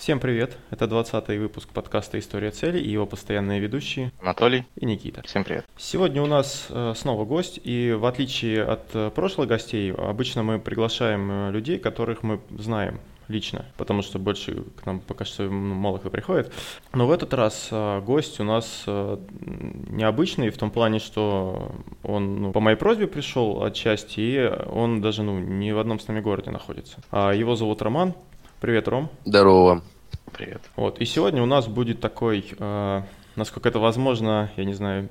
[0.00, 0.56] Всем привет!
[0.70, 5.20] Это 20-й выпуск подкаста «История целей» и его постоянные ведущие Анатолий и Никита.
[5.26, 5.66] Всем привет!
[5.76, 10.58] Сегодня у нас э, снова гость, и в отличие от э, прошлых гостей, обычно мы
[10.58, 15.98] приглашаем э, людей, которых мы знаем лично, потому что больше к нам пока что мало
[15.98, 16.50] кто приходит.
[16.94, 21.72] Но в этот раз гость у нас необычный в том плане, что
[22.02, 26.08] он ну, по моей просьбе пришел отчасти, и он даже ну, не в одном с
[26.08, 26.96] нами городе находится.
[27.12, 28.14] А его зовут Роман.
[28.60, 29.08] Привет, Ром.
[29.24, 29.82] Здорово.
[30.34, 30.60] Привет.
[30.76, 33.02] Вот, и сегодня у нас будет такой э,
[33.36, 35.08] насколько это возможно, я не знаю,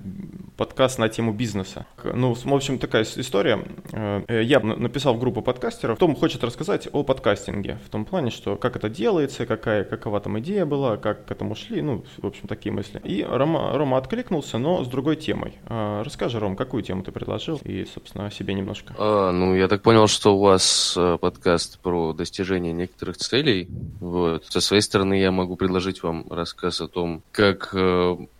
[0.58, 1.86] подкаст на тему бизнеса.
[2.04, 3.64] Ну, в общем, такая история.
[3.92, 8.56] Э, я написал в группу подкастеров, кто хочет рассказать о подкастинге, в том плане, что
[8.56, 12.48] как это делается, какая, какова там идея была, как к этому шли, ну, в общем,
[12.48, 13.00] такие мысли.
[13.04, 15.54] И Рома, Рома откликнулся, но с другой темой.
[15.68, 18.94] Э, расскажи, Ром, какую тему ты предложил и, собственно, о себе немножко.
[18.98, 23.70] А, ну, я так понял, что у вас э, подкаст про достижение некоторых целей.
[24.00, 24.46] Вот.
[24.46, 27.74] Со своей стороны я могу предложить вам рассказ о том, как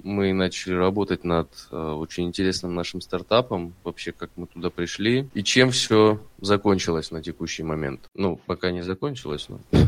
[0.04, 5.44] мы начали работать над э, очень интересным нашим стартапом, вообще как мы туда пришли и
[5.44, 8.02] чем все закончилось на текущий момент.
[8.16, 9.60] Ну, пока не закончилось, но...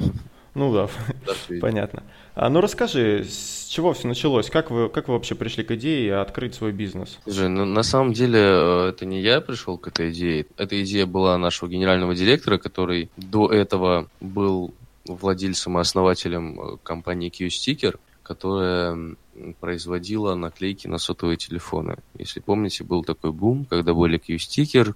[0.53, 0.89] Ну да,
[1.61, 2.03] понятно.
[2.35, 4.49] А, ну расскажи, с чего все началось?
[4.49, 7.19] Как вы, как вы вообще пришли к идее открыть свой бизнес?
[7.23, 10.45] Слушай, ну, на самом деле э, это не я пришел к этой идее.
[10.57, 14.73] Эта идея была нашего генерального директора, который до этого был
[15.05, 19.15] владельцем и основателем э, компании Q-Sticker, которая
[19.59, 21.97] производила наклейки на сотовые телефоны.
[22.17, 24.95] Если помните, был такой бум, когда были Q-стикер,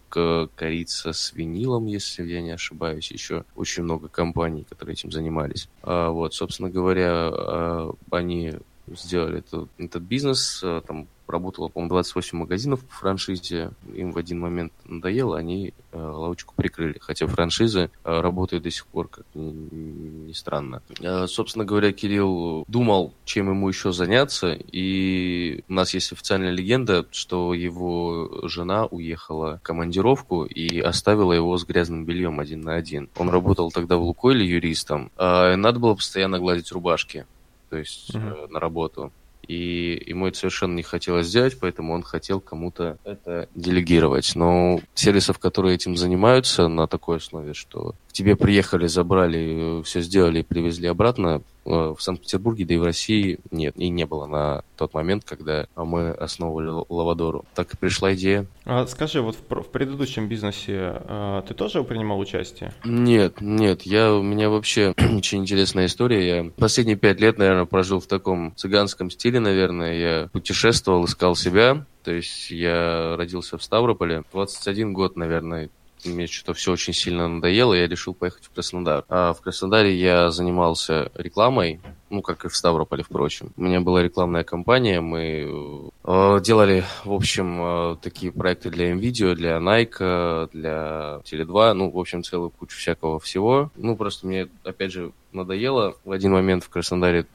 [0.55, 5.69] корица с винилом, если я не ошибаюсь, еще очень много компаний, которые этим занимались.
[5.81, 8.53] А, вот, собственно говоря, а, они
[8.87, 13.71] сделали этот, этот бизнес, а, там работало, по-моему, 28 магазинов по франшизе.
[13.93, 16.97] Им в один момент надоело, они э, лавочку прикрыли.
[16.99, 20.81] Хотя франшизы э, работают до сих пор, как ни, ни странно.
[20.99, 24.53] Э, собственно говоря, Кирилл думал, чем ему еще заняться.
[24.53, 31.57] И у нас есть официальная легенда, что его жена уехала в командировку и оставила его
[31.57, 33.09] с грязным бельем один на один.
[33.17, 35.11] Он работал тогда в Лукойле юристом.
[35.17, 37.25] Э, надо было постоянно гладить рубашки
[37.69, 38.45] то есть mm-hmm.
[38.45, 39.11] э, на работу
[39.47, 44.31] и ему это совершенно не хотелось сделать, поэтому он хотел кому-то это делегировать.
[44.35, 50.43] Но сервисов, которые этим занимаются на такой основе, что тебе приехали, забрали, все сделали и
[50.43, 54.93] привезли обратно, Э, в Санкт-Петербурге, да и в России нет, и не было на тот
[54.93, 57.43] момент, когда мы основывали Лавадору.
[57.55, 58.45] Так и пришла идея.
[58.65, 62.71] А скажи, вот в, в предыдущем бизнесе а, ты тоже принимал участие?
[62.83, 66.27] Нет, нет, я, у меня вообще очень интересная история.
[66.27, 69.97] Я последние пять лет, наверное, прожил в таком цыганском стиле, наверное.
[69.97, 71.83] Я путешествовал, искал себя.
[72.03, 74.23] То есть я родился в Ставрополе.
[74.31, 75.71] 21 год, наверное,
[76.09, 79.05] мне что-то все очень сильно надоело, я решил поехать в Краснодар.
[79.09, 81.79] А в Краснодаре я занимался рекламой,
[82.09, 83.51] ну, как и в Ставрополе, впрочем.
[83.57, 89.35] У меня была рекламная кампания, мы э, делали, в общем, э, такие проекты для NVIDIA,
[89.35, 93.71] для Nike, для Tele2, ну, в общем, целую кучу всякого всего.
[93.75, 95.95] Ну, просто мне, опять же, надоело.
[96.05, 97.25] В один момент в Краснодаре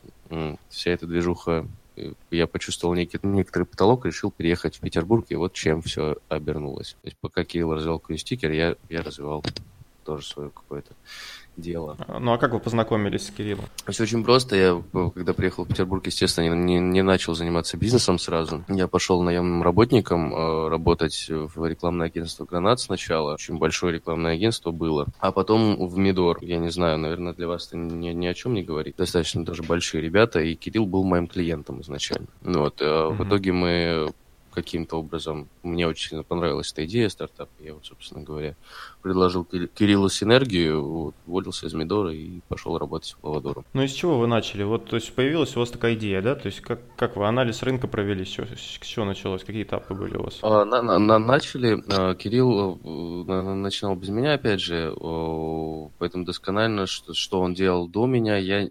[0.69, 1.67] вся эта движуха
[2.31, 6.97] я почувствовал некий, некоторый потолок, решил переехать в Петербург, и вот чем все обернулось.
[7.03, 9.45] То есть пока Кирилл развивал стикер, я, я развивал
[10.05, 10.95] тоже свое какое-то
[11.61, 11.97] дело.
[12.09, 13.65] Ну а как вы познакомились с Кириллом?
[13.89, 14.57] Все очень просто.
[14.57, 14.83] Я,
[15.15, 18.65] когда приехал в Петербург, естественно, не, не начал заниматься бизнесом сразу.
[18.69, 23.35] Я пошел наемным работником э, работать в рекламное агентство «Гранат» сначала.
[23.35, 25.07] Очень большое рекламное агентство было.
[25.19, 26.39] А потом в Мидор.
[26.43, 28.97] Я не знаю, наверное, для вас это ни, ни о чем не говорит.
[28.97, 32.29] Достаточно тоже большие ребята, и Кирилл был моим клиентом изначально.
[32.43, 32.81] Вот.
[32.81, 33.17] Mm-hmm.
[33.17, 34.09] В итоге мы
[34.53, 35.49] каким-то образом.
[35.63, 37.51] Мне очень понравилась эта идея стартапа.
[37.61, 38.57] Я вот, собственно говоря,
[39.03, 43.65] предложил Кириллу синергию, вот, уволился из Мидора и пошел работать в Лавадору.
[43.73, 44.63] Ну, из чего вы начали?
[44.63, 46.35] Вот, то есть, появилась у вас такая идея, да?
[46.35, 48.25] То есть, как, как вы анализ рынка провели?
[48.25, 49.45] С чего, с чего началось?
[49.45, 50.39] Какие этапы были у вас?
[50.43, 51.83] А, на, на, на, начали.
[51.89, 52.81] А, Кирилл
[53.29, 54.95] а, начинал без меня, опять же,
[55.99, 58.69] поэтому досконально, что, что он делал до меня, я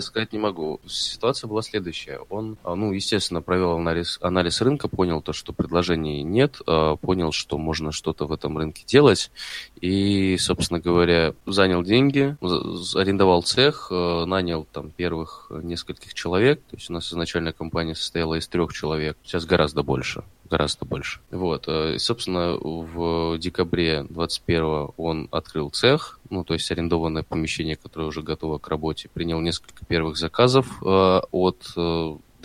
[0.00, 0.80] сказать не могу.
[0.86, 2.20] Ситуация была следующая.
[2.28, 6.60] Он, а, ну, естественно, провел анализ, анализ рынка, понял то, что предложений нет,
[7.00, 9.30] понял, что можно что-то в этом рынке делать,
[9.80, 12.36] и, собственно говоря, занял деньги,
[12.94, 16.60] арендовал цех, э, нанял там первых нескольких человек.
[16.70, 21.20] То есть у нас изначально компания состояла из трех человек, сейчас гораздо больше гораздо больше.
[21.30, 21.64] Вот.
[21.66, 28.06] Э, и, собственно, в декабре 21 он открыл цех, ну, то есть арендованное помещение, которое
[28.06, 31.76] уже готово к работе, принял несколько первых заказов э, от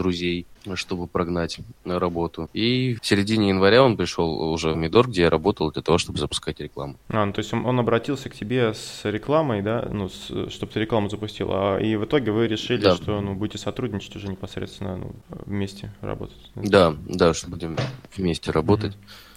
[0.01, 0.45] друзей,
[0.75, 2.50] чтобы прогнать работу.
[2.53, 6.19] И в середине января он пришел уже в Мидор, где я работал для того, чтобы
[6.19, 6.98] запускать рекламу.
[7.09, 10.71] А, ну, то есть он, он обратился к тебе с рекламой, да, ну, с, чтобы
[10.71, 12.95] ты рекламу запустил, а, и в итоге вы решили, да.
[12.95, 15.15] что ну, будете сотрудничать уже непосредственно ну,
[15.45, 16.51] вместе работать.
[16.56, 17.77] Да, да, что будем
[18.15, 18.94] вместе работать.
[18.94, 19.30] Mm-hmm.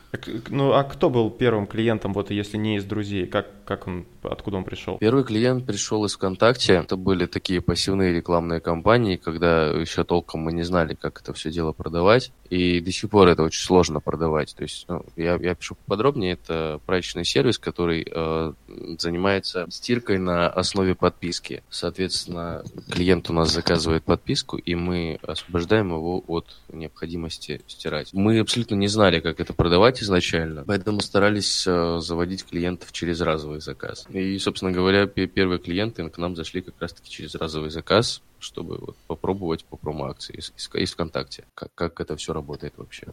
[0.49, 3.27] Ну, а кто был первым клиентом, вот если не из друзей?
[3.27, 4.99] Как, как он, откуда он пришел?
[4.99, 6.75] Первый клиент пришел из ВКонтакте.
[6.75, 11.51] Это были такие пассивные рекламные кампании, когда еще толком мы не знали, как это все
[11.51, 12.33] дело продавать.
[12.55, 14.55] И до сих пор это очень сложно продавать.
[14.55, 16.35] То есть, ну, я, я пишу подробнее.
[16.35, 18.53] Это прачечный сервис, который э,
[18.97, 21.65] занимается стиркой на основе подписки.
[21.69, 22.63] Соответственно,
[22.93, 28.11] клиент у нас заказывает подписку, и мы освобождаем его от необходимости стирать.
[28.13, 33.61] Мы абсолютно не знали, как это продавать изначально, поэтому старались э, заводить клиентов через разовый
[33.61, 34.07] заказ.
[34.11, 38.97] И, собственно говоря, первые клиенты к нам зашли как раз-таки через разовый заказ, чтобы вот
[39.07, 43.07] попробовать по промо-акции из, из, ВКонтакте, как, как это все работает вообще.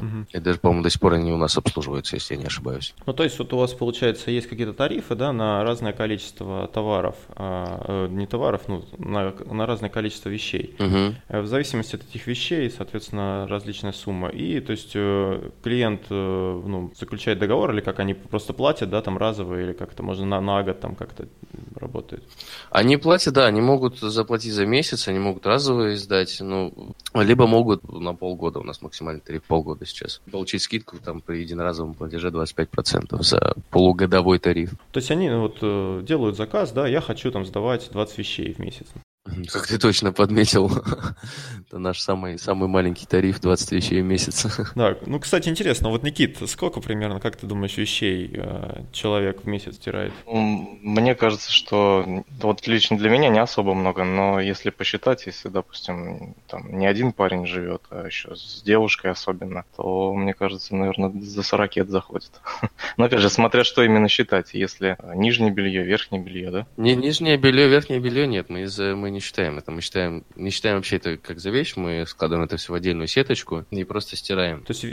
[0.00, 0.26] Угу.
[0.32, 2.94] И даже, по-моему, до сих пор они у нас обслуживаются, если я не ошибаюсь.
[3.06, 7.16] Ну, то есть вот у вас, получается, есть какие-то тарифы, да, на разное количество товаров,
[7.30, 10.76] а, э, не товаров, ну, на, на разное количество вещей.
[10.78, 11.40] Угу.
[11.42, 14.28] В зависимости от этих вещей, соответственно, различная сумма.
[14.28, 19.02] И, то есть, э, клиент, э, ну, заключает договор, или как они просто платят, да,
[19.02, 21.28] там разово, или как-то можно на, на год там как-то
[21.76, 22.24] работает?
[22.70, 27.82] Они платят, да, они могут заплатить за месяц, они могут разово издать, ну, либо могут
[27.90, 30.20] на полгода, у нас максимальный тариф полгода года сейчас.
[30.30, 34.70] Получить скидку там при единоразовом платеже 25% за полугодовой тариф.
[34.92, 38.58] То есть они вот э, делают заказ, да, я хочу там сдавать 20 вещей в
[38.58, 38.86] месяц.
[39.24, 40.70] Как ты точно подметил,
[41.66, 44.46] это наш самый, самый маленький тариф 20 вещей в месяц.
[44.74, 49.46] Да, ну, кстати, интересно, вот, Никит, сколько примерно, как ты думаешь, вещей э, человек в
[49.46, 50.12] месяц стирает?
[50.26, 56.34] Мне кажется, что вот лично для меня не особо много, но если посчитать, если, допустим,
[56.48, 61.42] там не один парень живет, а еще с девушкой особенно, то, мне кажется, наверное, за
[61.42, 62.30] 40 это заходит.
[62.96, 66.66] Но, опять же, смотря что именно считать, если нижнее белье, верхнее белье, да?
[66.76, 69.70] Не, нижнее белье, верхнее белье нет, мы, из, мы не считаем это.
[69.70, 73.08] Мы считаем, не считаем вообще это как за вещь, мы складываем это все в отдельную
[73.08, 74.62] сеточку и просто стираем.
[74.64, 74.84] То есть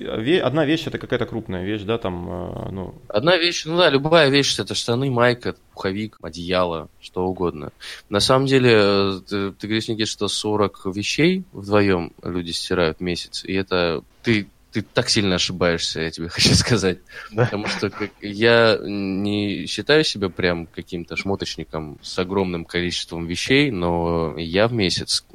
[0.41, 3.01] одна вещь это какая-то крупная вещь, да, там, э, ну...
[3.07, 7.71] Одна вещь, ну да, любая вещь, это штаны, майка, пуховик, одеяло, что угодно.
[8.09, 13.01] На самом деле, э, ты, ты говоришь, Никит, что 40 вещей вдвоем люди стирают в
[13.01, 16.99] месяц, и это ты ты так сильно ошибаешься, я тебе хочу сказать.
[17.31, 17.45] Да.
[17.45, 24.35] Потому что как, я не считаю себя прям каким-то шмоточником с огромным количеством вещей, но
[24.37, 25.25] я в месяц,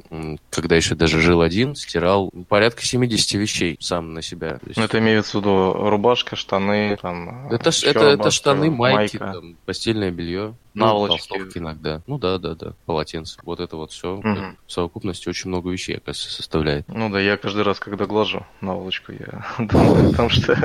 [0.49, 4.59] когда еще даже жил один, стирал порядка 70 вещей сам на себя.
[4.75, 7.47] Ну, это имеется в виду рубашка, штаны, там...
[7.51, 10.55] Это, это, это штаны, майки, там, постельное белье.
[10.85, 11.37] Наволочки.
[11.37, 12.01] Ну, иногда.
[12.07, 12.73] Ну да, да, да.
[12.85, 13.39] Полотенце.
[13.43, 14.17] Вот это вот все.
[14.17, 14.37] Угу.
[14.65, 16.87] В совокупности очень много вещей, оказывается, составляет.
[16.87, 20.55] Ну да, я каждый раз, когда глажу наволочку, я думаю, потому что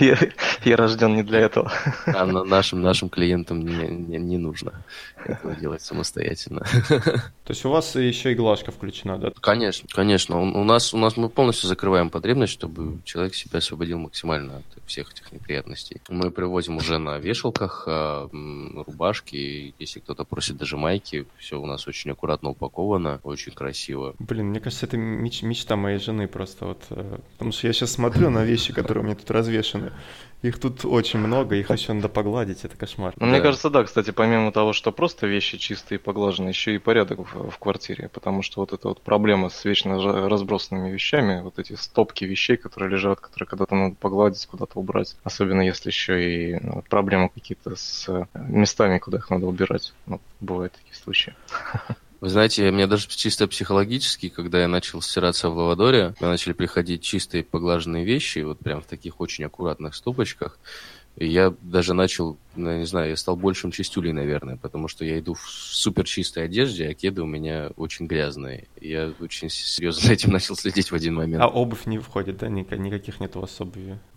[0.64, 1.72] я рожден не для этого.
[2.06, 4.72] А нашим нашим клиентам не нужно
[5.24, 6.64] этого делать самостоятельно.
[6.88, 9.32] То есть у вас еще и глажка включена, да?
[9.40, 10.40] Конечно, конечно.
[10.40, 15.12] У нас у нас мы полностью закрываем потребность, чтобы человек себя освободил максимально от всех
[15.12, 16.00] этих неприятностей.
[16.08, 21.66] Мы привозим уже на вешалках а, рубашки рубашки, если кто-то просит даже майки, все у
[21.66, 24.14] нас очень аккуратно упаковано, очень красиво.
[24.18, 27.92] Блин, мне кажется, это меч- мечта моей жены просто вот, э, потому что я сейчас
[27.92, 29.92] смотрю на вещи, которые у меня тут развешаны,
[30.42, 33.14] их тут очень много, их еще надо погладить, это кошмар.
[33.16, 33.32] Ну, да.
[33.32, 37.20] Мне кажется, да, кстати, помимо того, что просто вещи чистые и поглажены, еще и порядок
[37.20, 41.74] в, в квартире, потому что вот эта вот проблема с вечно разбросанными вещами, вот эти
[41.74, 46.82] стопки вещей, которые лежат, которые когда-то надо погладить, куда-то убрать, особенно если еще и ну,
[46.88, 49.94] проблемы какие-то с местами, куда их надо убирать.
[50.06, 51.34] Ну, бывают такие случаи.
[52.22, 57.42] Вы знаете, мне даже чисто психологически, когда я начал стираться в лавадоре, начали приходить чистые
[57.42, 60.60] поглаженные вещи, вот прям в таких очень аккуратных стопочках,
[61.16, 65.18] и я даже начал, ну, не знаю, я стал большим чистюлей, наверное, потому что я
[65.18, 68.68] иду в супер чистой одежде, а кеды у меня очень грязные.
[68.80, 71.42] Я очень серьезно за этим начал следить в один момент.
[71.42, 72.48] А обувь не входит, да?
[72.48, 73.44] Никаких нет у?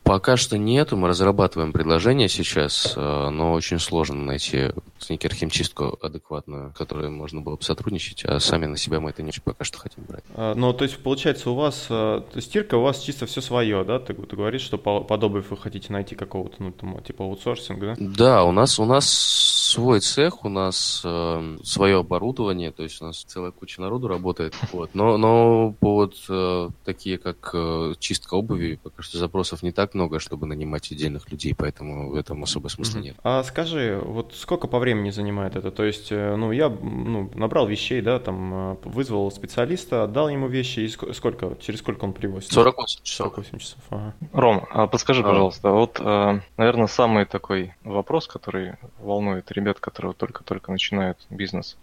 [0.06, 4.70] Пока что нету, мы разрабатываем предложение сейчас, э, но очень сложно найти
[5.00, 9.64] сникер-химчистку адекватную, которой можно было бы сотрудничать, а сами на себя мы это не пока
[9.64, 10.24] что хотим брать.
[10.36, 13.98] А, ну, то есть, получается, у вас э, стирка, у вас чисто все свое, да?
[13.98, 17.96] Ты, ты говоришь, что под обувь вы хотите найти какого-то, ну, там, типа аутсорсинга, да?
[17.98, 23.06] Да, у нас, у нас свой цех, у нас э, свое оборудование, то есть у
[23.06, 24.54] нас целая куча народу работает.
[24.76, 24.90] Вот.
[24.94, 29.94] Но, но по вот э, такие, как э, чистка обуви, пока что запросов не так
[29.94, 33.16] много, чтобы нанимать отдельных людей, поэтому в этом особо смысла нет.
[33.24, 35.72] А скажи, вот сколько по времени занимает это?
[35.72, 40.48] То есть, э, ну, я ну, набрал вещей, да, там, э, вызвал специалиста, отдал ему
[40.48, 42.52] вещи, и сколько, через сколько он привозит?
[42.52, 43.28] 48 часов.
[43.28, 44.14] 48 часов, ага.
[44.34, 50.72] Ром, а подскажи, пожалуйста, вот, э, наверное, самый такой вопрос, который волнует ребят, которые только-только
[50.72, 51.78] начинают бизнес.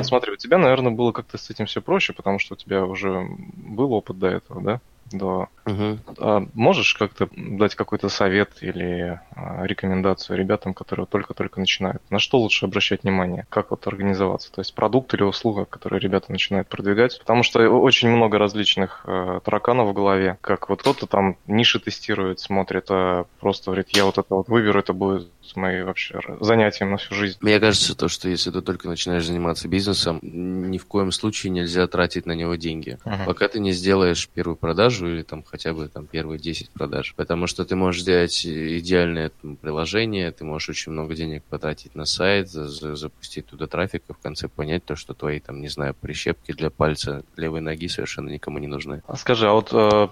[0.00, 3.26] Смотри, у тебя, наверное, было как-то с этим все проще, потому что у тебя уже
[3.28, 4.80] был опыт до этого, да?
[5.12, 5.48] До...
[5.66, 5.98] Угу.
[6.18, 12.02] А можешь как-то дать какой-то совет или а, рекомендацию ребятам, которые только-только начинают?
[12.10, 13.46] На что лучше обращать внимание?
[13.48, 14.52] Как вот организоваться?
[14.52, 17.18] То есть продукт или услуга, которые ребята начинают продвигать?
[17.18, 20.38] Потому что очень много различных э, тараканов в голове.
[20.40, 24.78] Как вот кто-то там ниши тестирует, смотрит, а просто говорит, я вот это вот выберу,
[24.78, 27.38] это будет моим вообще занятием на всю жизнь.
[27.40, 31.86] Мне кажется, то, что если ты только начинаешь заниматься бизнесом, ни в коем случае нельзя
[31.86, 32.98] тратить на него деньги.
[33.04, 33.26] Uh-huh.
[33.26, 37.14] Пока ты не сделаешь первую продажу или там хотя бы там первые 10 продаж.
[37.16, 42.04] Потому что ты можешь сделать идеальное там, приложение, ты можешь очень много денег потратить на
[42.04, 45.94] сайт, за, запустить туда трафик, и в конце понять то, что твои там, не знаю,
[45.94, 49.02] прищепки для пальца левой ноги совершенно никому не нужны.
[49.06, 50.08] А скажи, а вот э,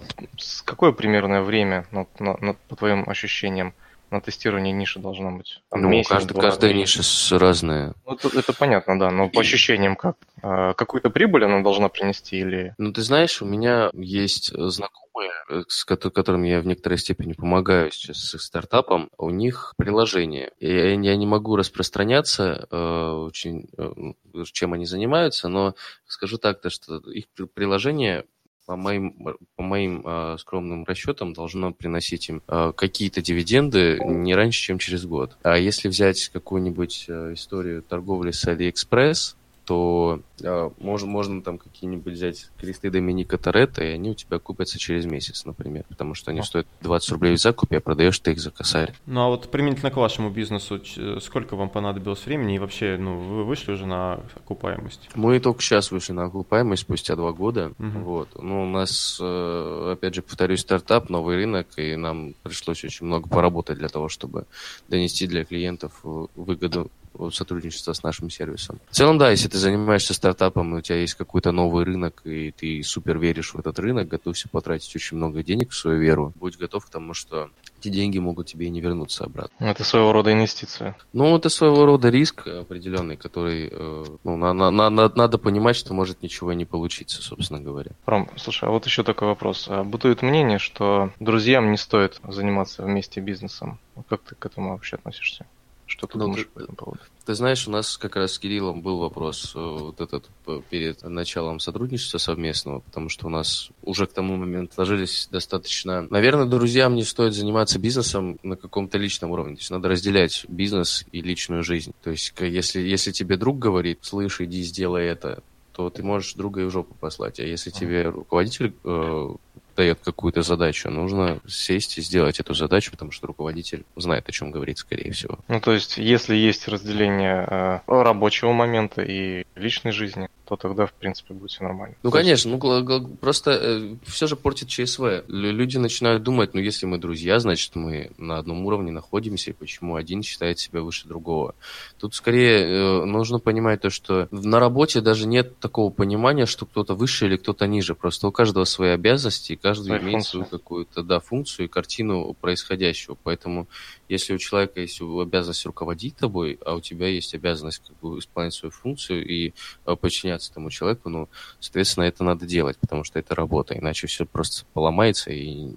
[0.64, 3.74] какое примерное время, ну, на, на, по твоим ощущениям,
[4.10, 5.62] на тестирование ниши должна быть?
[5.70, 6.80] Там, ну, месяц, каждый, два, каждая три.
[6.80, 7.94] ниша разная.
[8.06, 10.16] Ну, это, это понятно, да, но по ощущениям как?
[10.42, 12.74] А, какую-то прибыль она должна принести или...
[12.78, 15.32] Ну, ты знаешь, у меня есть знакомые,
[15.68, 20.52] с которыми я в некоторой степени помогаю сейчас с их стартапом, у них приложение.
[20.60, 25.74] Я, я не могу распространяться э, очень, э, чем они занимаются, но
[26.06, 28.24] скажу так, то, что их приложение
[28.70, 29.16] по моим,
[29.56, 35.06] по моим э, скромным расчетам, должно приносить им э, какие-то дивиденды не раньше, чем через
[35.06, 35.36] год.
[35.42, 42.12] А если взять какую-нибудь э, историю торговли с AliExpress, то э, можно, можно там какие-нибудь
[42.12, 46.42] взять кресты Доминика Торетто, и они у тебя купятся через месяц, например, потому что они
[46.42, 48.94] стоят 20 рублей в закупе, а продаешь ты их за косарь.
[49.06, 50.80] Ну а вот применительно к вашему бизнесу,
[51.20, 55.10] сколько вам понадобилось времени и вообще, ну, вы вышли уже на окупаемость?
[55.14, 57.98] Мы только сейчас вышли на окупаемость, спустя два года, угу.
[58.00, 58.28] вот.
[58.42, 63.28] Ну, у нас, э, опять же, повторюсь, стартап, новый рынок, и нам пришлось очень много
[63.28, 64.46] поработать для того, чтобы
[64.88, 66.90] донести для клиентов выгоду
[67.32, 68.80] сотрудничества с нашим сервисом.
[68.90, 72.52] В целом, да, если ты занимаешься стартапом, и у тебя есть какой-то новый рынок, и
[72.52, 76.56] ты супер веришь в этот рынок, готовься потратить очень много денег в свою веру, будь
[76.56, 77.50] готов к тому, что
[77.80, 79.64] эти деньги могут тебе и не вернуться обратно.
[79.64, 80.96] Это своего рода инвестиция.
[81.12, 85.94] Ну, это своего рода риск определенный, который, э, ну, на, на, на, надо понимать, что
[85.94, 87.92] может ничего не получиться, собственно говоря.
[88.06, 89.66] Ром, слушай, а вот еще такой вопрос.
[89.68, 93.78] А бытует мнение, что друзьям не стоит заниматься вместе бизнесом.
[94.08, 95.46] Как ты к этому вообще относишься?
[95.90, 97.00] Что ты ну, думаешь ты, по этому поводу?
[97.26, 100.30] Ты знаешь, у нас как раз с Кириллом был вопрос э, вот этот
[100.70, 106.06] перед началом сотрудничества совместного, потому что у нас уже к тому моменту сложились достаточно...
[106.08, 109.56] Наверное, друзьям не стоит заниматься бизнесом на каком-то личном уровне.
[109.56, 111.92] То есть надо разделять бизнес и личную жизнь.
[112.04, 115.42] То есть если, если тебе друг говорит, слышь, иди сделай это,
[115.72, 117.40] то ты можешь друга и в жопу послать.
[117.40, 119.34] А если тебе руководитель э,
[119.80, 124.50] дает какую-то задачу, нужно сесть и сделать эту задачу, потому что руководитель знает, о чем
[124.50, 125.38] говорит, скорее всего.
[125.48, 130.92] Ну, то есть, если есть разделение э, рабочего момента и личной жизни, то тогда, в
[130.92, 131.94] принципе, будет все нормально.
[132.02, 135.22] Ну, конечно, ну, просто э, все же портит ЧСВ.
[135.28, 139.94] Люди начинают думать, ну, если мы друзья, значит, мы на одном уровне находимся, и почему
[139.94, 141.54] один считает себя выше другого.
[142.00, 146.94] Тут скорее э, нужно понимать то, что на работе даже нет такого понимания, что кто-то
[146.94, 147.94] выше или кто-то ниже.
[147.94, 150.30] Просто у каждого свои обязанности, и каждый Своя имеет функция.
[150.30, 153.16] свою какую-то да, функцию и картину происходящего.
[153.22, 153.68] Поэтому
[154.08, 158.54] если у человека есть обязанность руководить тобой, а у тебя есть обязанность как бы, исполнять
[158.54, 159.52] свою функцию и
[159.86, 161.28] э, подчиняться этому человеку, ну,
[161.60, 165.76] соответственно, это надо делать, потому что это работа, иначе все просто поломается и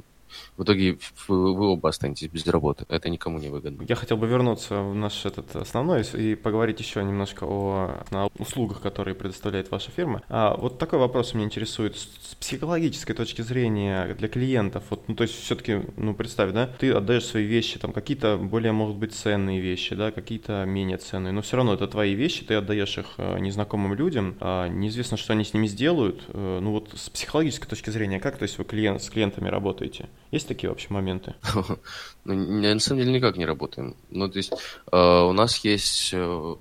[0.58, 0.98] в итоге
[1.28, 2.86] вы, оба останетесь без работы.
[2.90, 3.84] Это никому не выгодно.
[3.88, 8.82] Я хотел бы вернуться в наш этот основной и поговорить еще немножко о, о услугах,
[8.82, 10.22] которые предоставляет ваша фирма.
[10.30, 11.98] А, вот такой вопрос меня интересует.
[11.98, 16.92] С психологической точки зрения для клиентов, вот, ну, то есть все-таки, ну, представь, да, ты
[16.92, 21.42] отдаешь свои вещи, там, какие-то более, могут быть, ценные вещи, да, какие-то менее ценные, но
[21.42, 25.44] все равно это твои вещи, ты отдаешь их э, незнакомым людям, а неизвестно, что они
[25.44, 26.24] с ними сделают.
[26.30, 30.10] Э, ну, вот с психологической точки зрения, как, то есть вы клиент, с клиентами работаете?
[30.34, 31.36] Есть такие вообще моменты?
[32.26, 33.96] ну, на самом деле никак не работаем.
[34.10, 34.52] Ну, то есть
[34.92, 36.56] э, у нас есть э,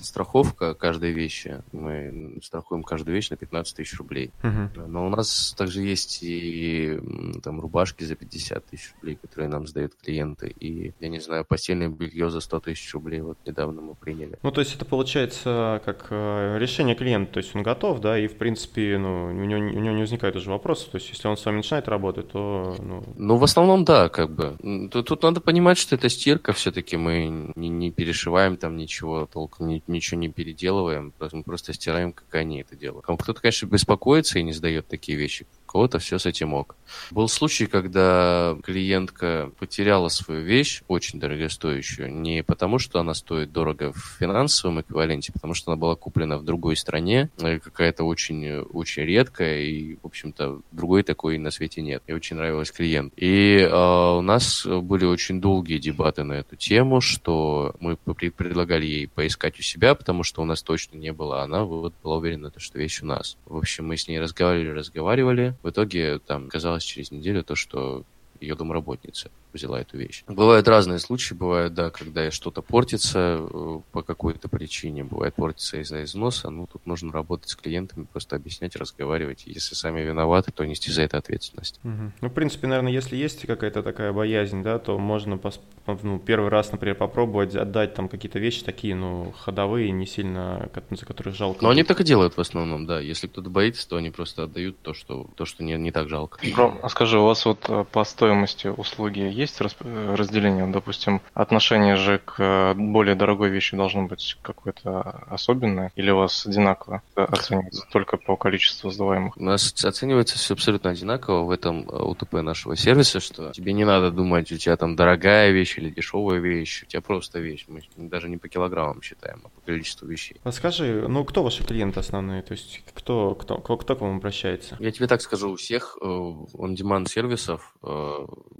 [0.00, 1.62] страховка каждой вещи.
[1.72, 4.30] Мы страхуем каждую вещь на 15 тысяч рублей.
[4.42, 4.86] Угу.
[4.88, 6.98] Но у нас также есть и
[7.42, 10.54] там рубашки за 50 тысяч рублей, которые нам сдают клиенты.
[10.60, 14.38] И, я не знаю, постельное белье за 100 тысяч рублей вот недавно мы приняли.
[14.42, 18.26] Ну, то есть это получается как э, решение клиента, то есть он готов, да, и
[18.26, 21.36] в принципе, ну, у него, у него не возникает уже вопроса, то есть если он
[21.36, 22.76] с вами начинает работать, то...
[22.78, 24.56] Ну, ну в основном, да, как бы.
[24.90, 29.68] Тут, тут надо понимать, что это стирка все-таки, мы не, не перешиваем там ничего толком,
[29.68, 33.04] ни, ничего не переделываем, мы просто стираем, как они это делают.
[33.06, 36.76] Кто-то, конечно, беспокоится и не сдает такие вещи, кого-то все с этим ок.
[37.10, 43.92] Был случай, когда клиентка потеряла свою вещь, очень дорогостоящую, не потому, что она стоит дорого
[43.92, 49.60] в финансовом эквиваленте, потому что она была куплена в другой стране, какая-то очень, очень редкая,
[49.60, 52.02] и, в общем-то, другой такой на свете нет.
[52.06, 53.12] И очень нравилась клиент.
[53.16, 59.08] И э, у нас были очень долгие дебаты на эту тему, что мы предлагали ей
[59.08, 61.42] поискать у себя, потому что у нас точно не было.
[61.42, 63.36] Она вот была уверена, что вещь у нас.
[63.46, 65.54] В общем, мы с ней разговаривали, разговаривали.
[65.62, 68.04] В итоге там казалось через неделю то, что
[68.40, 70.24] ее домработница взяла эту вещь.
[70.26, 76.04] Бывают разные случаи, бывают, да, когда что-то портится э, по какой-то причине, бывает портится из-за
[76.04, 79.44] износа, ну, тут нужно работать с клиентами, просто объяснять, разговаривать.
[79.46, 81.80] Если сами виноваты, то нести за это ответственность.
[81.84, 82.12] Угу.
[82.20, 85.60] Ну, в принципе, наверное, если есть какая-то такая боязнь, да, то можно пос-
[86.02, 91.06] ну, первый раз, например, попробовать отдать там какие-то вещи такие, ну, ходовые, не сильно, за
[91.06, 91.62] которых жалко.
[91.62, 93.00] Но они так и делают в основном, да.
[93.00, 96.38] Если кто-то боится, то они просто отдают то, что, то, что не, не так жалко.
[96.54, 99.47] Бро, а скажи, у вас вот э, по стоимости услуги есть
[99.90, 100.66] разделение?
[100.66, 105.92] Допустим, отношение же к э, более дорогой вещи должно быть какое-то особенное?
[105.96, 109.36] Или у вас одинаково оценивается только по количеству сдаваемых?
[109.36, 113.84] У нас оценивается все абсолютно одинаково в этом э, УТП нашего сервиса, что тебе не
[113.84, 117.66] надо думать, у тебя там дорогая вещь или дешевая вещь, у тебя просто вещь.
[117.68, 120.40] Мы даже не по килограммам считаем, а по количеству вещей.
[120.44, 122.42] А скажи, ну кто ваши клиенты основные?
[122.42, 124.76] То есть кто, кто, кто, кто к вам обращается?
[124.80, 127.74] Я тебе так скажу, у всех э, on-demand сервисов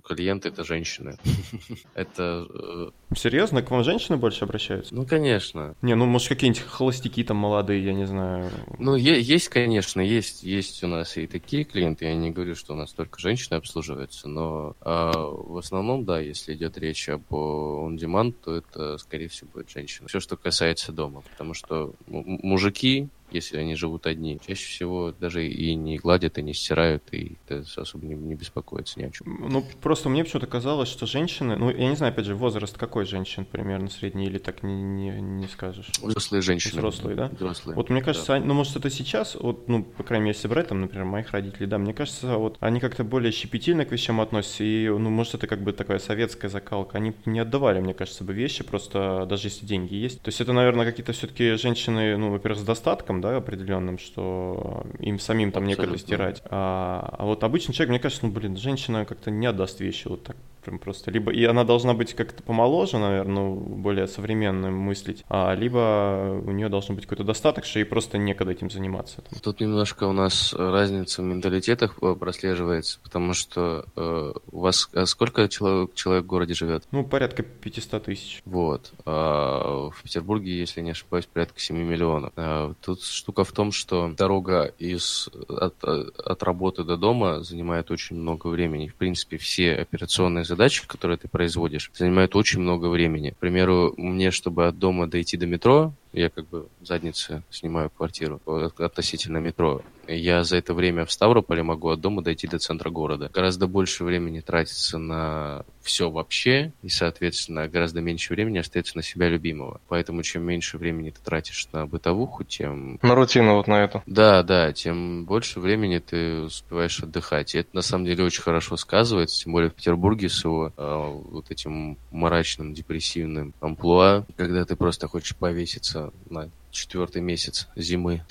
[0.09, 1.16] клиенты это женщины.
[1.94, 2.46] Это...
[2.48, 3.62] Э, Серьезно?
[3.62, 4.94] К вам женщины больше обращаются?
[4.94, 5.75] Ну, конечно.
[5.82, 8.50] Не, ну, может, какие-нибудь холостяки там молодые, я не знаю.
[8.78, 12.04] Ну, есть, конечно, есть, есть у нас и такие клиенты.
[12.04, 16.54] Я не говорю, что у нас только женщины обслуживаются, но а, в основном, да, если
[16.54, 20.08] идет речь об on-demand, то это, скорее всего, будет женщина.
[20.08, 21.22] Все, что касается дома.
[21.22, 24.40] Потому что мужики если они живут одни.
[24.47, 27.37] Чаще всего даже и не гладят, и не стирают, и
[27.76, 29.49] особо не, не беспокоятся ни о чем.
[29.49, 33.04] Ну, просто мне почему-то казалось, что женщины, ну, я не знаю, опять же, возраст какой
[33.04, 35.90] женщин примерно средний, или так не, не, не скажешь?
[36.02, 36.78] Взрослые женщины.
[36.78, 37.28] Взрослые, да?
[37.28, 37.76] Взрослые.
[37.76, 38.35] Вот мне кажется, да.
[38.35, 41.30] они, ну, может, это сейчас, вот, ну, по крайней мере, если брать, там, например, моих
[41.32, 45.35] родителей, да, мне кажется, вот, они как-то более щепетильно к вещам относятся, и, ну, может,
[45.35, 46.98] это как бы такая советская закалка.
[46.98, 50.20] Они не отдавали, мне кажется, бы вещи, просто даже если деньги есть.
[50.22, 55.18] То есть это, наверное, какие-то все-таки женщины, ну, во-первых, с достатком, да, определенным, что им
[55.18, 55.83] самим там Абсолютно.
[55.83, 56.42] некогда стирать.
[56.50, 60.24] А, а вот обычный человек, мне кажется, ну, блин, женщина как-то не отдаст вещи вот
[60.24, 60.37] так
[60.68, 61.11] прям просто.
[61.11, 66.50] Либо и она должна быть как-то помоложе, наверное, ну, более современным мыслить, а, либо у
[66.50, 69.22] нее должен быть какой-то достаток, что ей просто некогда этим заниматься.
[69.42, 75.07] Тут немножко у нас разница в менталитетах э, прослеживается, потому что э, у вас а
[75.07, 76.85] сколько человек, человек в городе живет?
[76.92, 78.42] Ну, порядка 500 тысяч.
[78.44, 78.92] Вот.
[79.04, 82.33] А в Петербурге, если не ошибаюсь, порядка 7 миллионов.
[82.37, 88.16] А тут штука в том, что дорога из, от, от работы до дома занимает очень
[88.16, 88.88] много времени.
[88.88, 93.31] В принципе, все операционные задачи задачи, которые ты производишь, занимают очень много времени.
[93.31, 97.90] К примеру, мне, чтобы от дома дойти до метро, я как бы в заднице снимаю
[97.90, 98.40] квартиру
[98.79, 99.83] относительно метро.
[100.09, 103.31] Я за это время в Ставрополе могу от дома дойти до центра города.
[103.33, 109.29] Гораздо больше времени тратится на все вообще, и, соответственно, гораздо меньше времени остается на себя
[109.29, 109.81] любимого.
[109.88, 112.99] Поэтому чем меньше времени ты тратишь на бытовуху, тем...
[113.03, 114.03] На рутину вот на это.
[114.07, 117.55] Да, да, тем больше времени ты успеваешь отдыхать.
[117.55, 121.21] И это, на самом деле, очень хорошо сказывается, тем более в Петербурге с его э,
[121.31, 128.24] вот этим мрачным, депрессивным амплуа, когда ты просто хочешь повеситься на четвертый месяц зимы.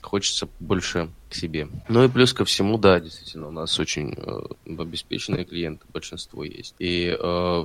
[0.00, 1.68] Хочется больше к себе.
[1.88, 6.74] Ну и плюс ко всему, да, действительно, у нас очень э, обеспеченные клиенты, большинство есть.
[6.78, 7.64] И э,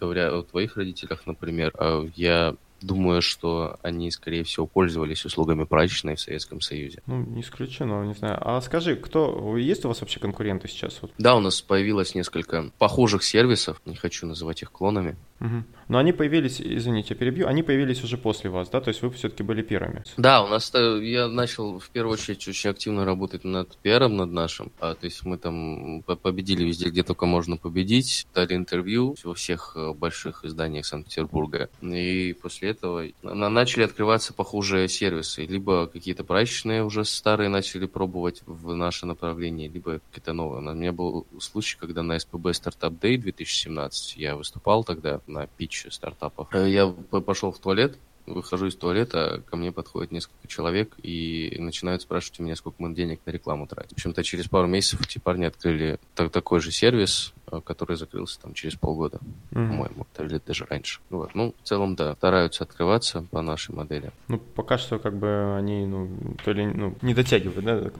[0.00, 6.14] говоря о твоих родителях, например, э, я Думаю, что они, скорее всего, пользовались услугами прачечной
[6.14, 7.02] в Советском Союзе.
[7.06, 8.38] Ну, не исключено, не знаю.
[8.40, 10.98] А скажи, кто есть у вас вообще конкуренты сейчас?
[11.02, 11.10] Вот?
[11.18, 15.16] Да, у нас появилось несколько похожих сервисов, не хочу называть их клонами.
[15.40, 15.64] Угу.
[15.88, 18.80] Но они появились, извините, перебью, они появились уже после вас, да?
[18.80, 20.02] То есть вы все-таки были первыми?
[20.16, 24.30] Да, у нас э, я начал в первую очередь очень активно работать над пиаром, над
[24.30, 24.70] нашим.
[24.80, 29.72] А, то есть мы там победили везде, где только можно победить, дали интервью во всех
[29.76, 31.70] э, больших изданиях Санкт-Петербурга.
[31.80, 35.46] И после этого начали открываться похожие сервисы.
[35.46, 40.68] Либо какие-то прачечные уже старые начали пробовать в наше направление, либо какие-то новые.
[40.68, 45.86] У меня был случай, когда на SPB Startup Day 2017 я выступал тогда на питч
[45.90, 46.48] стартапов.
[46.52, 52.02] Э, я пошел в туалет, выхожу из туалета, ко мне подходит несколько человек и начинают
[52.02, 53.90] спрашивать у меня, сколько мы денег на рекламу тратим.
[53.90, 57.32] В общем-то, через пару месяцев эти парни открыли так, такой же сервис,
[57.64, 59.18] который закрылся там через полгода,
[59.50, 59.68] mm-hmm.
[59.68, 61.00] по-моему, или даже раньше.
[61.10, 61.34] Вот.
[61.34, 64.10] Ну, в целом, да, стараются открываться по нашей модели.
[64.28, 66.08] Ну, пока что как бы они, ну,
[66.44, 67.90] то ли, ну, не дотягивают, да?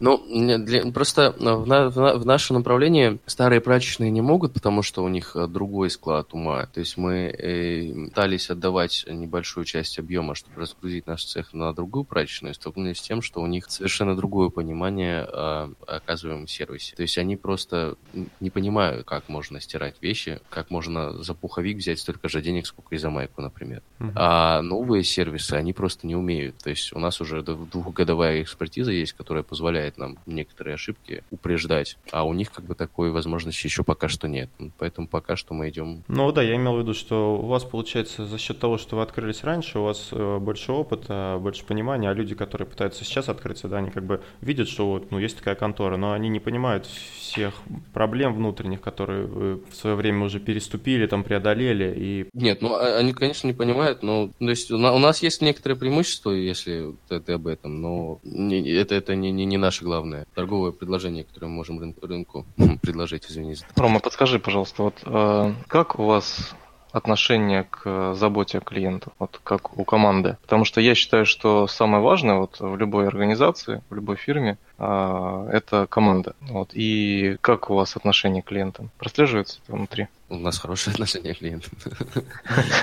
[0.00, 0.22] Ну,
[0.58, 5.36] для, просто в, на, в наше направление старые прачечные не могут, потому что у них
[5.36, 6.66] э, другой склад ума.
[6.66, 12.04] То есть мы э, пытались отдавать небольшую часть объема, чтобы разгрузить наш цех на другую
[12.04, 16.96] прачечную, столкнулись с тем, что у них совершенно другое понимание о оказываемом сервисе.
[16.96, 17.96] То есть они просто
[18.40, 22.66] не понимают понимаю, как можно стирать вещи, как можно за пуховик взять столько же денег,
[22.66, 23.82] сколько и за майку, например.
[24.00, 24.12] Uh-huh.
[24.16, 26.56] А новые сервисы, они просто не умеют.
[26.58, 32.24] То есть у нас уже двухгодовая экспертиза есть, которая позволяет нам некоторые ошибки упреждать, а
[32.24, 34.50] у них как бы такой возможности еще пока что нет.
[34.78, 36.02] Поэтому пока что мы идем...
[36.08, 39.02] Ну да, я имел в виду, что у вас получается за счет того, что вы
[39.02, 43.68] открылись раньше, у вас э, больше опыта, больше понимания, а люди, которые пытаются сейчас открыться,
[43.68, 46.86] да, они как бы видят, что вот, ну, есть такая контора, но они не понимают
[46.86, 47.54] всех
[47.92, 52.26] проблем внутренних, внутренних, которые вы в свое время уже переступили, там преодолели и...
[52.32, 56.30] Нет, ну а, они, конечно, не понимают, но то есть у нас есть некоторые преимущества,
[56.30, 60.72] если ты, ты об этом, но не, это, это не, не, не наше главное торговое
[60.72, 62.46] предложение, которое мы можем рынку, рынку
[62.82, 63.66] предложить, извините.
[63.76, 66.54] Рома, подскажи, пожалуйста, вот э, как у вас
[66.94, 70.36] отношение к заботе о клиенту, вот как у команды.
[70.42, 75.48] Потому что я считаю, что самое важное вот в любой организации, в любой фирме, а,
[75.50, 76.36] это команда.
[76.40, 76.70] Вот.
[76.72, 78.90] И как у вас отношение к клиентам?
[78.96, 80.06] Прослеживается это внутри?
[80.28, 81.72] У нас хорошее отношение к клиентам.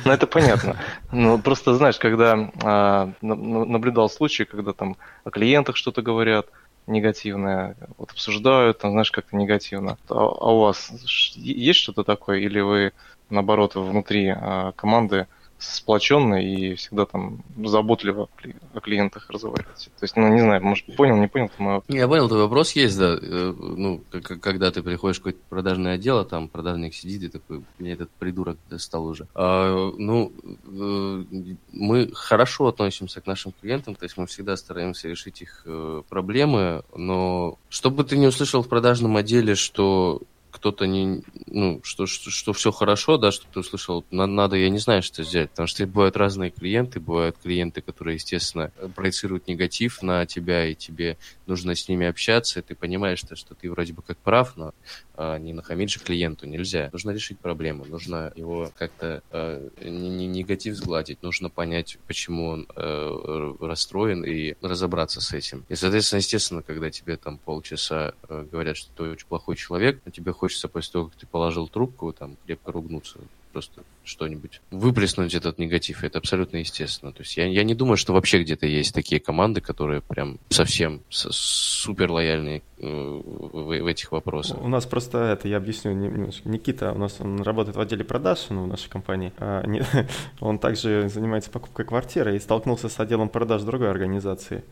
[0.03, 0.75] Ну, это понятно.
[1.13, 6.47] Ну, просто, знаешь, когда а, наблюдал случаи, когда там о клиентах что-то говорят,
[6.85, 9.97] негативное, вот обсуждают, там, знаешь, как-то негативно.
[10.09, 10.91] А, а у вас
[11.35, 12.91] есть что-то такое, или вы
[13.31, 15.27] наоборот, внутри а, команды
[15.61, 18.29] сплоченно и всегда там заботливо
[18.73, 19.89] о клиентах разговаривать.
[19.99, 21.51] То есть, ну, не знаю, может, понял, не понял?
[21.59, 21.81] Мой...
[21.87, 23.17] Я понял, твой вопрос есть, да.
[23.21, 24.01] Э, ну,
[24.41, 28.09] когда ты приходишь в какое-то продажное отдел, а там продажник сидит и такой, меня этот
[28.09, 29.27] придурок достал уже.
[29.35, 31.23] А, ну, э,
[31.71, 36.83] мы хорошо относимся к нашим клиентам, то есть мы всегда стараемся решить их э, проблемы,
[36.95, 42.53] но чтобы ты не услышал в продажном отделе, что кто-то не, ну, что, что, что
[42.53, 46.17] все хорошо, да, что ты услышал, надо, я не знаю, что сделать, потому что бывают
[46.17, 52.07] разные клиенты, бывают клиенты, которые, естественно, проецируют негатив на тебя, и тебе нужно с ними
[52.07, 54.73] общаться, и ты понимаешь, что, что ты вроде бы как прав, но
[55.15, 56.89] а, не нахамить же клиенту нельзя.
[56.91, 62.67] Нужно решить проблему, нужно его как-то а, не, не негатив сгладить, нужно понять, почему он
[62.75, 65.65] а, расстроен, и разобраться с этим.
[65.69, 70.33] И, соответственно, естественно, когда тебе там полчаса а, говорят, что ты очень плохой человек, тебе
[70.41, 73.19] хочется после того, как ты положил трубку, там крепко ругнуться
[73.51, 76.03] просто что-нибудь выплеснуть этот негатив.
[76.03, 77.11] Это абсолютно естественно.
[77.11, 81.01] То есть я, я не думаю, что вообще где-то есть такие команды, которые прям совсем
[81.09, 84.61] супер лояльные в, в этих вопросах.
[84.61, 86.49] У нас просто это, я объясню немножко.
[86.49, 89.33] Никита, у нас он работает в отделе продаж ну, в нашей компании.
[89.37, 89.83] А, не,
[90.39, 94.63] он также занимается покупкой квартиры и столкнулся с отделом продаж другой организации.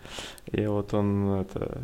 [0.52, 1.84] И вот он это...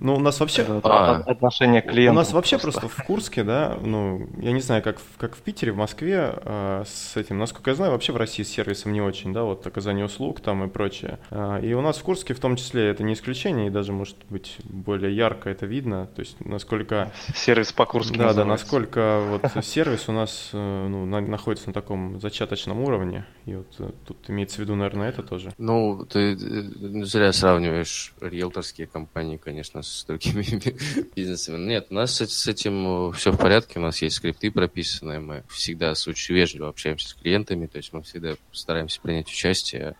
[0.00, 0.64] Ну, у нас вообще...
[0.84, 2.12] А, отношение к клиенту.
[2.12, 2.80] У нас вообще просто.
[2.80, 6.84] просто в Курске, да, ну, я не знаю, как, как в Питере, в Москве, а,
[6.86, 10.04] с этим, насколько я знаю, вообще в России с сервисом не очень, да, вот оказание
[10.04, 11.18] услуг там и прочее.
[11.30, 14.16] А, и у нас в Курске в том числе это не исключение, и даже может
[14.30, 17.12] быть более ярко это видно, то есть насколько...
[17.34, 21.72] Сервис по Курску Да, да, насколько вот сервис у нас э, ну, на, находится на
[21.72, 25.52] таком зачаточном уровне, и вот э, тут имеется в виду, наверное, это тоже.
[25.58, 30.44] Ну, ты э, зря сравниваешь риэлторские компании, конечно, с другими
[31.16, 31.58] бизнесами.
[31.58, 35.94] Нет, у нас с этим все в порядке, у нас есть скрипты прописанные, мы всегда
[35.94, 39.96] с очень вежливо общаемся с клиентами, то есть мы всегда стараемся принять участие.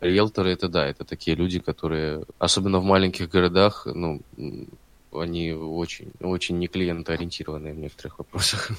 [0.00, 4.20] Риэлторы это да, это такие люди, которые, особенно в маленьких городах, ну,
[5.18, 8.70] они очень, очень не клиентоориентированные в некоторых вопросах.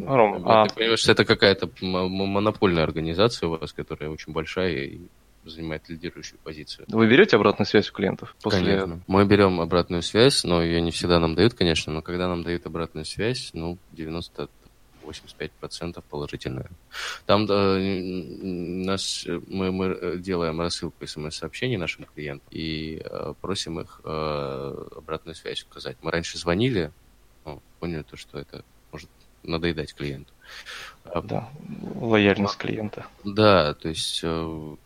[0.00, 0.66] Ром, а...
[0.68, 5.00] Ты понимаешь, что это какая-то монопольная организация у вас, которая очень большая и
[5.44, 6.86] занимает лидирующую позицию.
[6.88, 8.34] Вы берете обратную связь у клиентов?
[8.42, 8.64] После...
[8.64, 9.00] Конечно.
[9.06, 12.66] Мы берем обратную связь, но ее не всегда нам дают, конечно, но когда нам дают
[12.66, 14.48] обратную связь, ну, 90
[15.06, 16.70] 85% положительное.
[17.26, 24.86] Там да, нас, мы, мы делаем рассылку смс-сообщений нашим клиентам и э, просим их э,
[24.96, 25.96] обратную связь указать.
[26.02, 26.90] Мы раньше звонили,
[27.44, 29.10] ну, поняли то, что это может
[29.42, 30.32] надоедать клиенту.
[31.04, 31.48] А, да,
[31.94, 33.06] лояльность клиента.
[33.24, 34.76] Да, то есть э,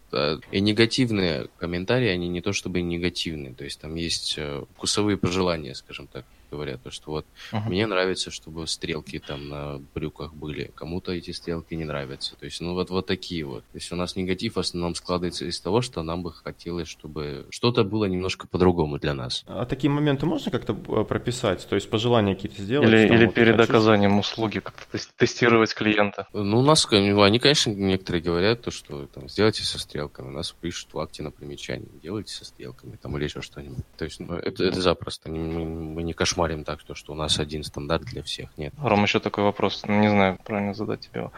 [0.51, 5.75] и негативные комментарии, они не то чтобы негативные, то есть там есть э, вкусовые пожелания,
[5.75, 7.69] скажем так говорят, то, что вот uh-huh.
[7.69, 12.37] мне нравится, чтобы стрелки там на брюках были, кому-то эти стрелки не нравятся.
[12.37, 13.63] То есть, ну вот, вот такие вот.
[13.65, 17.47] То есть у нас негатив в основном складывается из того, что нам бы хотелось, чтобы
[17.51, 19.45] что-то было немножко по-другому для нас.
[19.47, 21.67] А такие моменты можно как-то э, прописать?
[21.69, 22.89] То есть пожелания какие-то сделать?
[22.89, 23.71] Или, или вот перед хочу...
[23.71, 26.27] оказанием услуги как-то тестировать клиента?
[26.33, 30.29] Ну, у нас, они, конечно, некоторые говорят, то, что там, сделайте со стрелками.
[30.29, 33.85] У нас пишут в акте на примечании, делайте со стрелками там, или еще что-нибудь.
[33.97, 35.31] То есть ну, это, это запросто.
[35.31, 38.49] Мы, мы не кошмар кошмарим так, что, что у нас один стандарт для всех.
[38.57, 38.73] Нет.
[38.83, 39.85] Ром, еще такой вопрос.
[39.87, 41.31] Не знаю, правильно задать тебе.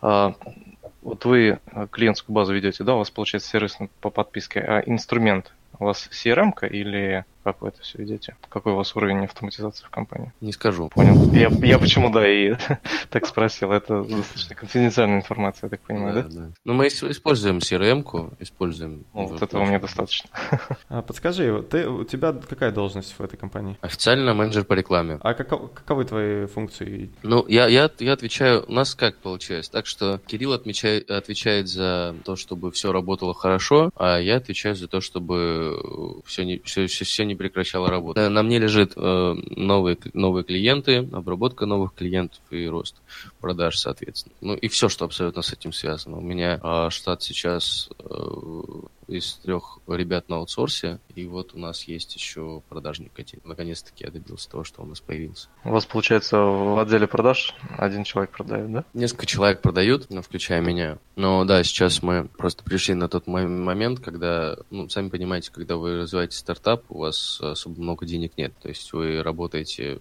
[0.00, 0.34] А,
[1.02, 1.58] вот вы
[1.90, 6.52] клиентскую базу ведете, да, у вас получается сервис по подписке, а инструмент у вас CRM
[6.68, 8.36] или как вы это все ведете?
[8.48, 10.32] Какой у вас уровень автоматизации в компании?
[10.40, 10.88] Не скажу.
[10.88, 11.30] Понял.
[11.32, 12.54] Я, я почему, да, и
[13.10, 13.70] так спросил.
[13.70, 16.22] Это достаточно конфиденциальная информация, я так понимаю, да?
[16.22, 16.28] да?
[16.28, 16.50] да.
[16.64, 19.04] Ну, мы используем CRM-ку, используем...
[19.12, 20.30] Ну, вот этого мне достаточно.
[20.88, 23.76] А, подскажи, ты, у тебя какая должность в этой компании?
[23.80, 25.18] Официально менеджер по рекламе.
[25.22, 27.10] А каков, каковы твои функции?
[27.22, 28.64] Ну, я, я, я отвечаю...
[28.68, 29.72] У нас как получается?
[29.72, 34.88] Так что Кирилл отмечает, отвечает за то, чтобы все работало хорошо, а я отвечаю за
[34.88, 38.30] то, чтобы все не, все, все, все не не прекращала работу.
[38.30, 42.96] На мне лежит э, новые, новые клиенты, обработка новых клиентов и рост
[43.40, 44.34] продаж, соответственно.
[44.40, 46.16] Ну и все, что абсолютно с этим связано.
[46.18, 48.04] У меня э, штат сейчас э,
[49.08, 53.40] из трех ребят на аутсорсе, и вот у нас есть еще продажник один.
[53.44, 55.48] Наконец-таки я добился того, что у нас появился.
[55.64, 58.84] У вас, получается, в отделе продаж один человек продает, да?
[58.94, 60.98] Несколько человек продают, ну, включая меня.
[61.16, 65.98] Но да, сейчас мы просто пришли на тот момент, когда, ну, сами понимаете, когда вы
[66.00, 68.54] развиваете стартап, у вас особо много денег нет.
[68.60, 70.00] То есть вы работаете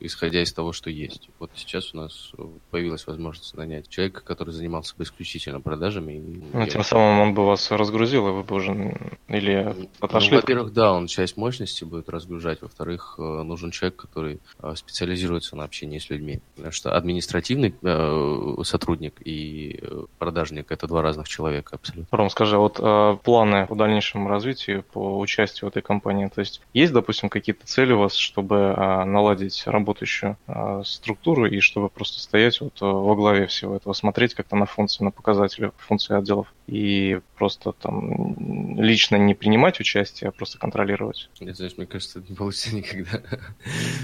[0.00, 1.28] исходя из того, что есть.
[1.38, 2.32] Вот сейчас у нас
[2.70, 6.42] появилась возможность нанять человека, который занимался бы исключительно продажами.
[6.52, 6.66] Ну, я...
[6.66, 8.96] тем самым он бы вас разгрузил, и вы бы уже
[9.28, 10.30] или ну, отошли?
[10.32, 12.62] Ну, во-первых, да, он часть мощности будет разгружать.
[12.62, 16.40] Во-вторых, э, нужен человек, который э, специализируется на общении с людьми.
[16.56, 19.80] Потому что административный э, сотрудник и
[20.18, 22.16] продажник– это два разных человека абсолютно.
[22.16, 26.40] Ром, скажи, а вот э, планы по дальнейшему развитию, по участию в этой компании, то
[26.40, 31.88] есть есть, допустим, какие-то цели у вас, чтобы э, наладить работающую э, структуру и чтобы
[31.88, 36.16] просто стоять вот э, во главе всего этого, смотреть как-то на функции, на показатели функции
[36.16, 41.30] отделов и просто там лично не принимать участие, а просто контролировать.
[41.40, 43.22] Нет, знаешь, мне кажется, это не получится никогда.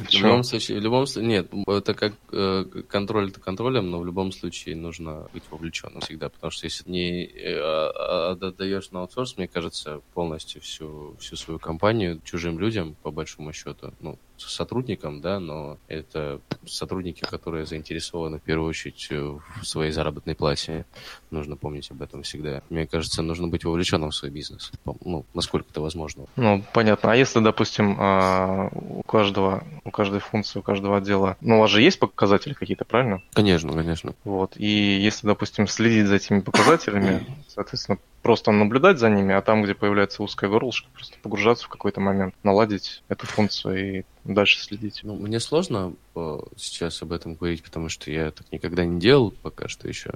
[0.08, 4.06] В любом случае, в любом случае, нет, это как э, контроль это контролем, но в
[4.06, 9.36] любом случае нужно быть вовлеченным всегда, потому что если не э, а, отдаешь на аутсорс,
[9.36, 15.40] мне кажется, полностью всю, всю свою компанию чужим людям, по большому счету, ну, сотрудникам, да,
[15.40, 20.86] но это сотрудники, которые заинтересованы в первую очередь в своей заработной плате.
[21.30, 22.62] Нужно помнить об этом всегда.
[22.70, 24.72] Мне кажется, нужно быть вовлеченным в свой бизнес,
[25.04, 26.26] ну, насколько это возможно.
[26.36, 27.12] Ну, понятно.
[27.12, 31.70] А если, допустим, а, у каждого, у каждой функции, у каждого отдела, ну, у вас
[31.70, 33.22] же есть показатели какие-то, правильно?
[33.32, 34.14] Конечно, конечно.
[34.24, 34.56] Вот.
[34.56, 39.74] И если, допустим, следить за этими показателями, соответственно, просто наблюдать за ними, а там, где
[39.74, 45.00] появляется узкая горлышко, просто погружаться в какой-то момент, наладить эту функцию и дальше следить.
[45.02, 49.32] Ну, мне сложно э, сейчас об этом говорить, потому что я так никогда не делал
[49.42, 50.14] пока что еще.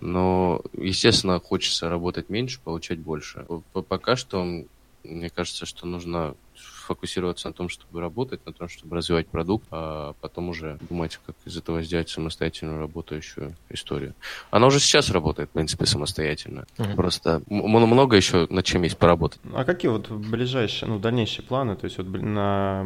[0.00, 3.46] Но, естественно, хочется работать меньше, получать больше.
[3.88, 4.64] Пока что,
[5.04, 6.34] мне кажется, что нужно
[6.82, 11.36] фокусироваться на том, чтобы работать, на том, чтобы развивать продукт, а потом уже думать, как
[11.44, 14.14] из этого сделать самостоятельную работающую историю.
[14.50, 16.66] Она уже сейчас работает, в принципе, самостоятельно.
[16.78, 16.94] Угу.
[16.96, 19.40] Просто много еще над чем есть поработать.
[19.54, 22.84] А какие вот ближайшие, ну, дальнейшие планы, то есть вот на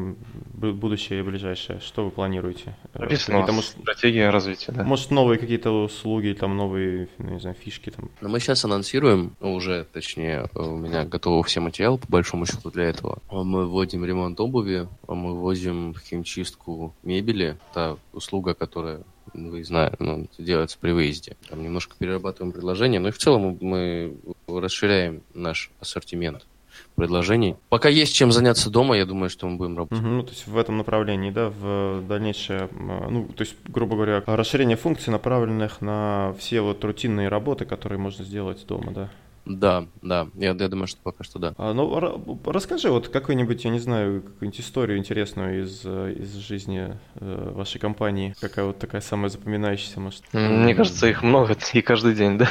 [0.53, 2.77] будущее и ближайшее, что вы планируете?
[2.95, 4.85] Написано какие может, стратегия развития, да.
[4.85, 8.11] Может, новые какие-то услуги, там, новые, ну, не знаю, фишки там?
[8.21, 12.85] Ну, мы сейчас анонсируем, уже, точнее, у меня готовы все материалы, по большому счету, для
[12.85, 13.19] этого.
[13.31, 17.57] Мы вводим вводим ремонт обуви, а мы вводим химчистку мебели.
[17.73, 21.37] Та услуга, которая вы знаете, ну, делается при выезде.
[21.49, 24.17] Там немножко перерабатываем предложение, но и в целом мы
[24.49, 26.47] расширяем наш ассортимент
[26.95, 27.57] предложений.
[27.69, 30.05] Пока есть чем заняться дома, я думаю, что мы будем работать.
[30.05, 34.23] Угу, ну, то есть в этом направлении, да, в дальнейшее, ну, то есть, грубо говоря,
[34.27, 39.11] расширение функций, направленных на все вот рутинные работы, которые можно сделать дома, да?
[39.47, 41.55] Да, да, я, я думаю, что пока что да.
[41.57, 46.99] А, ну, расскажи вот какую-нибудь, я не знаю, какую-нибудь историю интересную из, э, из жизни
[47.15, 48.35] э, вашей компании.
[48.41, 50.25] Какая вот такая самая запоминающаяся, может?
[50.33, 52.49] Мне кажется, их много и каждый день, да?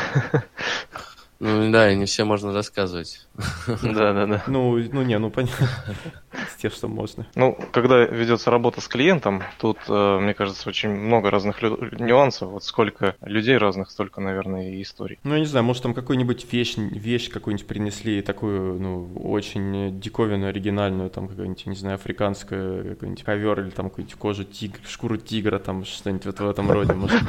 [1.39, 3.27] Ну да, и не все можно рассказывать.
[3.67, 4.43] Да, да, да.
[4.47, 5.67] Ну, ну не, ну понятно.
[6.69, 7.27] Что можно.
[7.35, 12.49] Ну, когда ведется работа с клиентом, тут, э, мне кажется, очень много разных нюансов.
[12.49, 15.19] Вот сколько людей разных, столько, наверное, и историй.
[15.23, 20.49] Ну, я не знаю, может, там какую-нибудь вещь, вещь какую-нибудь принесли, такую, ну, очень диковинную,
[20.49, 25.59] оригинальную, там, какая-нибудь, не знаю, африканская, какой-нибудь ковер или там какую-нибудь кожу тигра, шкуру тигра,
[25.59, 27.21] там, что-нибудь вот в этом роде, может.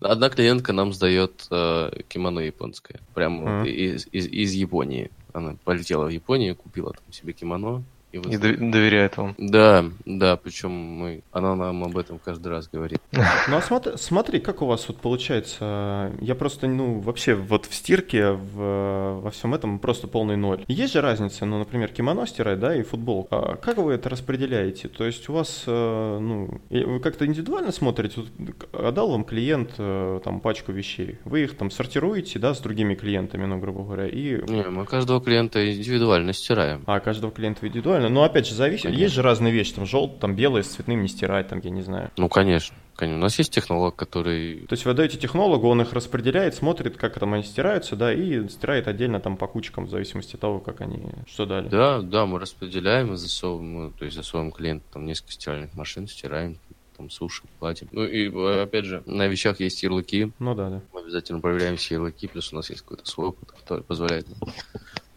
[0.00, 3.00] Одна клиентка нам сдает э, кимоно японское.
[3.14, 5.10] Прям прям из, из, из Японии.
[5.32, 9.34] Она полетела в Японию, купила там себе кимоно, и, и доверяет вам.
[9.38, 13.00] Да, да, причем мы, она нам об этом каждый раз говорит.
[13.48, 17.74] Ну а смотри, смотри, как у вас вот получается, я просто, ну, вообще вот в
[17.74, 20.64] стирке, в, во всем этом просто полный ноль.
[20.68, 23.26] Есть же разница, ну, например, кимоно стирать, да, и футбол.
[23.30, 24.88] А как вы это распределяете?
[24.88, 28.30] То есть у вас, э, ну, вы как-то индивидуально смотрите, вот,
[28.72, 33.46] отдал вам клиент э, там пачку вещей, вы их там сортируете, да, с другими клиентами,
[33.46, 34.40] ну, грубо говоря, и...
[34.50, 36.82] Не, мы каждого клиента индивидуально стираем.
[36.86, 37.99] А, каждого клиента индивидуально?
[38.00, 38.84] Прикольно, но опять же, зависит.
[38.84, 39.02] Конечно.
[39.02, 41.82] Есть же разные вещи, там желтый, там белый, с цветным не стирать, там, я не
[41.82, 42.10] знаю.
[42.16, 42.74] Ну, конечно.
[42.96, 43.18] Конечно.
[43.18, 44.66] У нас есть технолог, который...
[44.66, 48.46] То есть вы даете технологу, он их распределяет, смотрит, как там они стираются, да, и
[48.48, 51.68] стирает отдельно там по кучкам, в зависимости от того, как они, что дали.
[51.68, 56.58] Да, да, мы распределяем и засовываем, то есть засовываем клиент там несколько стиральных машин, стираем,
[56.98, 57.88] там сушим, платим.
[57.90, 58.28] Ну и
[58.60, 60.32] опять же, на вещах есть ярлыки.
[60.38, 60.82] Ну да, да.
[60.92, 64.26] Мы обязательно проверяем все ярлыки, плюс у нас есть какой-то свой опыт, который позволяет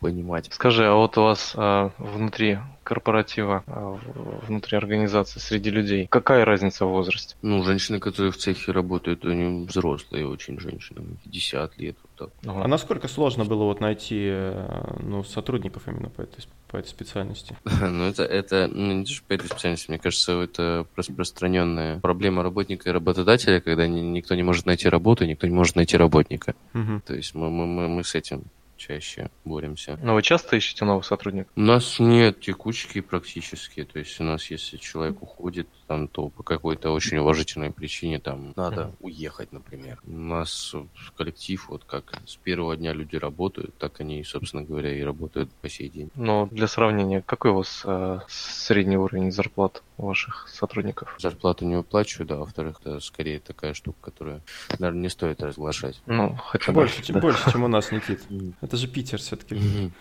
[0.04, 0.50] понимать.
[0.52, 3.98] Скажи, а вот у вас а, внутри корпоратива, а,
[4.46, 7.36] внутри организации, среди людей, какая разница в возрасте?
[7.42, 11.96] Ну, женщины, которые в цехе работают, они взрослые очень женщины, 50 лет.
[12.02, 12.54] Вот так.
[12.64, 17.58] А насколько сложно было вот найти э, ну, сотрудников именно по этой, по этой специальности?
[17.64, 22.92] ну, это, это ну, не по этой специальности, мне кажется, это распространенная проблема работника и
[22.92, 26.56] работодателя, когда никто не может найти работу, никто не может найти работника.
[26.74, 27.02] Угу.
[27.08, 28.44] То есть мы, мы, мы с этим
[28.88, 29.98] чаще боремся.
[30.02, 31.52] Но вы часто ищете новых сотрудников?
[31.56, 33.84] У нас нет текучки практически.
[33.84, 38.54] То есть у нас, если человек уходит, там, то по какой-то очень уважительной причине там
[38.56, 38.96] надо mm-hmm.
[39.02, 40.00] уехать, например.
[40.06, 40.76] У нас
[41.16, 45.70] коллектив, вот как с первого дня люди работают, так они, собственно говоря, и работают по
[45.70, 46.10] сей день.
[46.16, 51.16] Но для сравнения, какой у вас э, средний уровень зарплат у ваших сотрудников?
[51.20, 54.42] Зарплату не выплачиваю, да, во-вторых, это скорее такая штука, которую,
[54.80, 56.02] наверное, не стоит разглашать.
[56.06, 56.82] Ну, хотя бы.
[56.82, 58.22] Больше, чем, больше, чем у нас, Никит.
[58.62, 59.92] Это же Питер все-таки.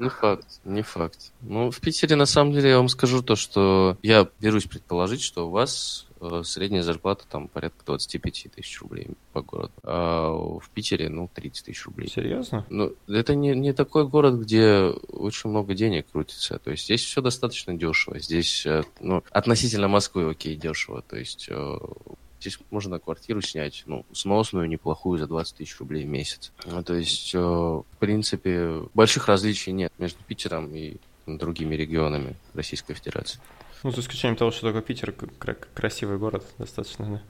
[0.00, 1.32] Не факт, не факт.
[1.42, 5.46] Ну, в Питере, на самом деле, я вам скажу то, что я берусь предположить, что
[5.46, 9.72] у вас э, средняя зарплата там порядка 25 тысяч рублей по городу.
[9.82, 12.08] А в Питере, ну, 30 тысяч рублей.
[12.08, 12.64] Серьезно?
[12.70, 16.58] Ну, это не, не такой город, где очень много денег крутится.
[16.58, 18.18] То есть здесь все достаточно дешево.
[18.18, 21.02] Здесь, э, ну, относительно Москвы, окей, дешево.
[21.02, 21.78] То есть э,
[22.40, 26.52] Здесь можно квартиру снять, ну, сносную, неплохую, за 20 тысяч рублей в месяц.
[26.64, 32.94] Ну, то есть, э, в принципе, больших различий нет между Питером и другими регионами Российской
[32.94, 33.40] Федерации.
[33.82, 35.14] Ну, за исключением того, что такой Питер
[35.74, 37.22] красивый город достаточно, да.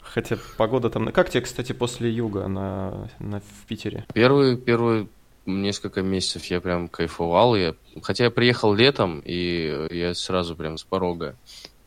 [0.00, 1.10] Хотя погода там...
[1.12, 4.04] Как тебе, кстати, после юга на, на, в Питере?
[4.12, 5.08] Первый, первый
[5.46, 7.56] несколько месяцев я прям кайфовал.
[7.56, 11.36] Я, хотя я приехал летом, и я сразу прям с порога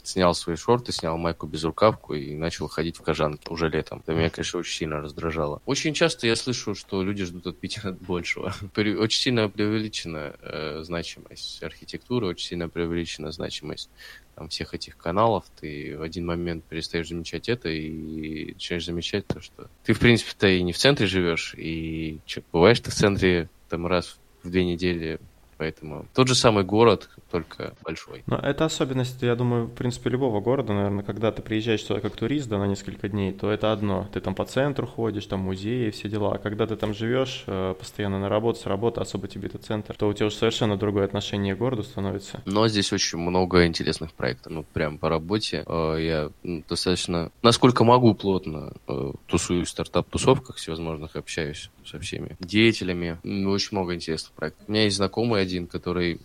[0.07, 3.99] снял свои шорты, снял майку без рукавку и начал ходить в кожанке уже летом.
[3.99, 5.61] Это меня, конечно, очень сильно раздражало.
[5.65, 8.53] Очень часто я слышу, что люди ждут от Питера большего.
[8.75, 13.89] Очень сильно преувеличена э, значимость архитектуры, очень сильно преувеличена значимость
[14.35, 19.41] там, всех этих каналов, ты в один момент перестаешь замечать это и начинаешь замечать то,
[19.41, 23.49] что ты, в принципе-то, и не в центре живешь, и что, бываешь ты в центре
[23.69, 25.19] там раз в две недели,
[25.57, 28.23] поэтому тот же самый город, только большой.
[28.27, 32.15] Но это особенность, я думаю, в принципе, любого города, наверное, когда ты приезжаешь сюда как
[32.15, 34.07] турист, да, на несколько дней, то это одно.
[34.13, 36.35] Ты там по центру ходишь, там музеи, все дела.
[36.35, 39.95] А когда ты там живешь, э, постоянно на работу, с работы, особо тебе это центр,
[39.95, 42.41] то у тебя уже совершенно другое отношение к городу становится.
[42.45, 44.51] Но здесь очень много интересных проектов.
[44.51, 46.31] Ну, прям по работе э, я
[46.67, 53.19] достаточно, насколько могу, плотно э, тусуюсь в стартап-тусовках всевозможных, общаюсь со всеми деятелями.
[53.47, 54.65] Очень много интересных проектов.
[54.67, 56.19] У меня есть знакомый один, который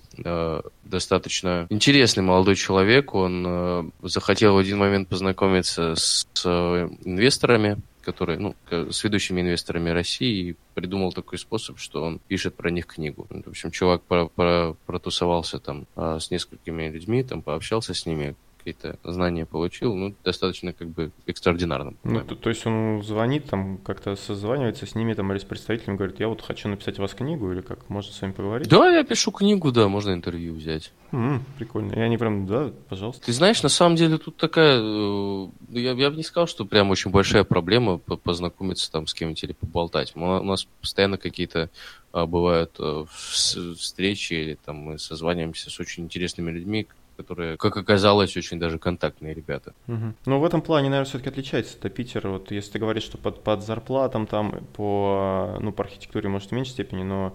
[0.84, 3.14] достаточно интересный молодой человек.
[3.14, 6.46] Он э, захотел в один момент познакомиться с, с
[7.04, 12.70] инвесторами, которые, ну, с ведущими инвесторами России и придумал такой способ, что он пишет про
[12.70, 13.26] них книгу.
[13.30, 18.34] В общем, чувак про, про, протусовался там а, с несколькими людьми, там пообщался с ними,
[18.60, 21.94] какие-то знания получил, ну, достаточно как бы экстраординарно.
[22.04, 25.96] Ну, то, то есть он звонит, там как-то созванивается с ними там или с представителем,
[25.96, 28.68] говорит, я вот хочу написать у вас книгу или как, можно с вами поговорить?
[28.68, 30.92] Да, я пишу книгу, да, можно интервью взять.
[31.12, 31.92] М-м, прикольно.
[31.92, 33.26] И они прям, да, пожалуйста.
[33.26, 36.90] Ты знаешь, на самом деле тут такая, э, я, я бы не сказал, что прям
[36.90, 40.12] очень большая проблема познакомиться там с кем-нибудь или поболтать.
[40.14, 41.70] У нас постоянно какие-то
[42.12, 46.86] а, бывают э, встречи или там мы созваниваемся с очень интересными людьми,
[47.20, 49.74] которые, как оказалось, очень даже контактные ребята.
[49.88, 50.14] Угу.
[50.26, 52.28] Ну, в этом плане, наверное, все-таки отличается это Питер.
[52.28, 56.52] Вот если ты говоришь, что под, под зарплатам там по, ну, по архитектуре, может, в
[56.52, 57.34] меньшей степени, но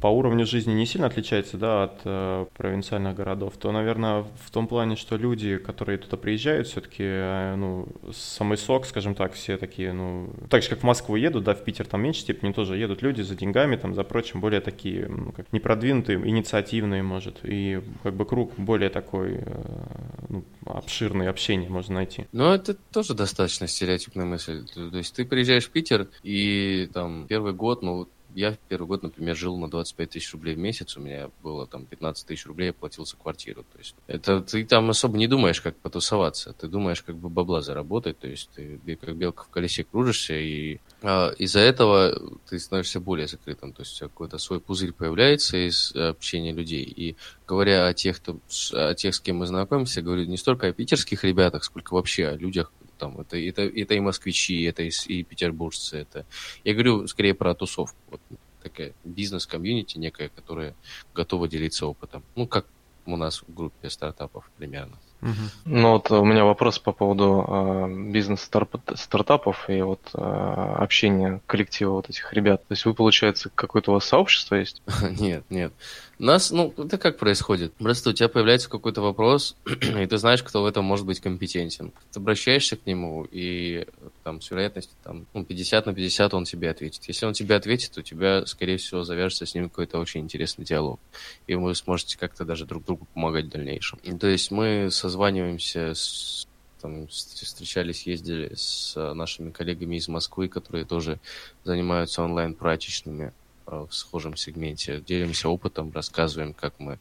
[0.00, 4.66] по уровню жизни не сильно отличается, да, от э, провинциальных городов, то, наверное, в том
[4.66, 9.92] плане, что люди, которые туда приезжают, все-таки, э, ну, самый сок, скажем так, все такие,
[9.92, 12.76] ну, так же, как в Москву едут, да, в Питер там в меньшей степени тоже
[12.76, 17.80] едут люди за деньгами, там, за прочим, более такие, ну, как непродвинутые, инициативные, может, и
[18.02, 19.84] как бы круг более такой такой э,
[20.28, 22.26] ну, обширный общение можно найти.
[22.32, 24.66] Ну, это тоже достаточно стереотипная мысль.
[24.66, 29.02] То есть ты приезжаешь в Питер, и там первый год, ну, я в первый год,
[29.02, 32.66] например, жил на 25 тысяч рублей в месяц, у меня было там 15 тысяч рублей,
[32.66, 33.64] я платил за квартиру.
[33.72, 37.62] То есть это ты там особо не думаешь, как потусоваться, ты думаешь, как бы бабла
[37.62, 43.00] заработать, то есть ты как белка в колесе кружишься, и а, из-за этого ты становишься
[43.00, 46.84] более закрытым, то есть какой-то свой пузырь появляется из общения людей.
[46.84, 47.16] И
[47.46, 48.38] говоря о тех, кто,
[48.72, 52.36] о тех, с кем мы знакомимся, говорю не столько о питерских ребятах, сколько вообще о
[52.36, 56.26] людях, там это, это, это и москвичи, это и, и петербуржцы, это...
[56.64, 58.20] Я говорю скорее про тусовку, вот
[58.62, 60.74] такая бизнес-комьюнити некая, которая
[61.14, 62.22] готова делиться опытом.
[62.36, 62.66] Ну, как
[63.06, 64.98] у нас в группе стартапов примерно.
[65.22, 65.32] Угу.
[65.66, 72.08] Ну вот у меня вопрос по поводу э, бизнес-стартапов и вот э, общения коллектива вот
[72.08, 72.66] этих ребят.
[72.66, 74.82] То есть вы, получается, какое-то у вас сообщество есть?
[75.18, 75.72] Нет, нет.
[76.20, 77.72] У нас, ну, это как происходит?
[77.76, 81.92] Просто у тебя появляется какой-то вопрос, и ты знаешь, кто в этом может быть компетентен.
[82.12, 83.86] Ты обращаешься к нему, и
[84.22, 87.04] там с вероятностью там, ну, 50 на 50 он тебе ответит.
[87.06, 91.00] Если он тебе ответит, у тебя, скорее всего, завяжется с ним какой-то очень интересный диалог.
[91.46, 93.98] И вы сможете как-то даже друг другу помогать в дальнейшем.
[94.02, 96.46] И, то есть мы созваниваемся с
[96.82, 101.18] там, встречались, ездили с нашими коллегами из Москвы, которые тоже
[101.64, 103.32] занимаются онлайн-прачечными.
[103.70, 105.00] Э, в схожем сегменте.
[105.00, 106.98] Делимся опытом, рассказываем, как мы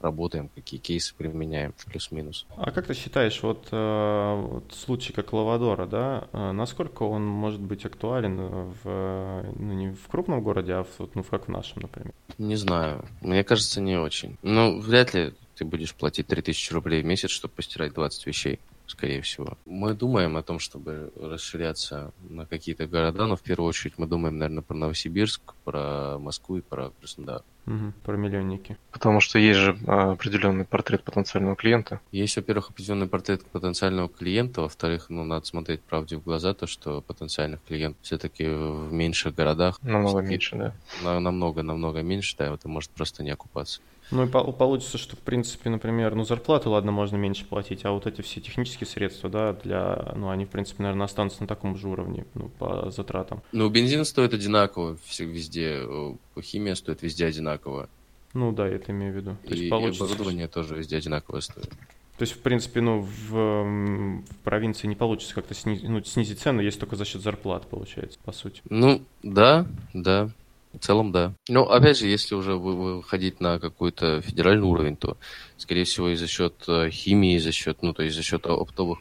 [0.00, 2.46] работаем, какие кейсы применяем, плюс-минус.
[2.56, 7.60] А как ты считаешь, вот, э, вот случай как Лавадора, да, э, насколько он может
[7.60, 8.36] быть актуален
[8.82, 12.12] в, ну, не в крупном городе, а в, ну, как в нашем, например?
[12.38, 13.04] Не знаю.
[13.20, 14.36] Мне кажется, не очень.
[14.42, 18.58] Ну, вряд ли ты будешь платить 3000 рублей в месяц, чтобы постирать 20 вещей
[18.90, 19.56] скорее всего.
[19.64, 24.38] Мы думаем о том, чтобы расширяться на какие-то города, но в первую очередь мы думаем,
[24.38, 27.42] наверное, про Новосибирск, про Москву и про Краснодар.
[27.66, 28.76] Угу, про миллионники.
[28.90, 32.00] Потому что есть же а, определенный портрет потенциального клиента.
[32.10, 37.00] Есть, во-первых, определенный портрет потенциального клиента, во-вторых, ну, надо смотреть правде в глаза, то, что
[37.02, 39.80] потенциальных клиентов все-таки в меньших городах.
[39.82, 40.74] Намного меньше, да.
[41.04, 43.80] На, намного, намного меньше, да, это может просто не окупаться.
[44.10, 48.06] Ну и получится, что, в принципе, например, ну, зарплату, ладно, можно меньше платить, а вот
[48.06, 51.88] эти все технические средства, да, для, ну, они, в принципе, наверное, останутся на таком же
[51.88, 53.42] уровне, ну, по затратам.
[53.52, 55.82] Ну, бензин стоит одинаково везде,
[56.40, 57.88] химия стоит везде одинаково.
[58.34, 59.36] Ну да, это имею в виду.
[59.46, 60.54] То и получится, оборудование что...
[60.62, 61.68] тоже везде одинаково стоит.
[62.16, 66.60] То есть, в принципе, ну, в, в провинции не получится как-то снизить, ну, снизить цену,
[66.60, 68.60] если только за счет зарплат, получается, по сути.
[68.68, 70.28] Ну, да, да.
[70.72, 71.34] В целом, да.
[71.48, 75.16] Но опять же, если уже выходить на какой-то федеральный уровень, то
[75.60, 79.00] скорее всего, и за счет э, химии, за счет, ну, то есть за счет оптовых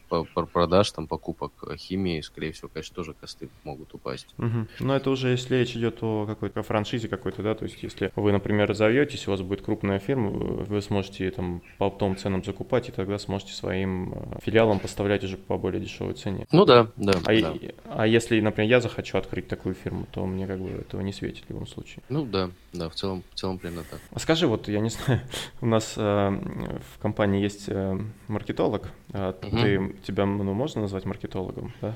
[0.52, 4.34] продаж, там, покупок э, химии, скорее всего, конечно, тоже косты могут упасть.
[4.38, 4.68] Угу.
[4.80, 8.32] Но это уже если речь идет о какой-то франшизе какой-то, да, то есть если вы,
[8.32, 12.92] например, разовьетесь, у вас будет крупная фирма, вы сможете там по оптовым ценам закупать, и
[12.92, 16.46] тогда сможете своим э, филиалам поставлять уже по более дешевой цене.
[16.52, 17.14] Ну да, да.
[17.26, 17.54] А, да.
[17.86, 21.46] а если, например, я захочу открыть такую фирму, то мне как бы этого не светит
[21.60, 22.03] любом случае.
[22.10, 23.99] Ну да, да, в целом, в целом примерно так.
[24.12, 25.22] А скажи, вот я не знаю,
[25.62, 28.89] у нас в компании есть э, маркетолог.
[29.14, 29.57] А угу.
[29.57, 31.95] Ты, тебя ну, можно назвать маркетологом, да?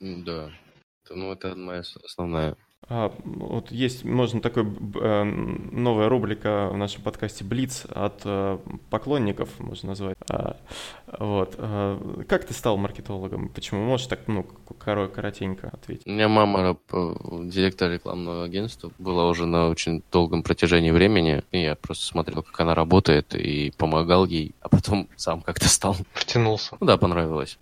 [0.00, 0.50] Да.
[1.10, 2.56] Ну, это моя основная
[2.88, 8.58] вот есть, можно такой э, новая рубрика в нашем подкасте Блиц от э,
[8.90, 10.16] поклонников, можно назвать.
[10.30, 10.56] А,
[11.18, 11.54] вот.
[11.56, 13.48] А, как ты стал маркетологом?
[13.48, 13.84] Почему?
[13.84, 14.44] Можешь так, ну,
[14.78, 16.06] коро коротенько ответить?
[16.06, 21.42] У меня мама директор рекламного агентства была уже на очень долгом протяжении времени.
[21.52, 25.96] И я просто смотрел, как она работает, и помогал ей, а потом сам как-то стал.
[26.12, 26.76] Втянулся.
[26.80, 27.58] Ну да, понравилось.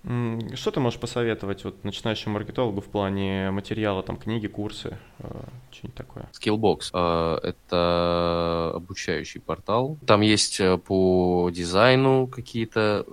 [0.54, 4.98] Что ты можешь посоветовать вот начинающему маркетологу в плане материала, там, книги, курсы?
[5.18, 6.28] Э, что-нибудь такое.
[6.32, 9.98] Skillbox э,— это обучающий портал.
[10.06, 13.04] Там есть э, по дизайну какие-то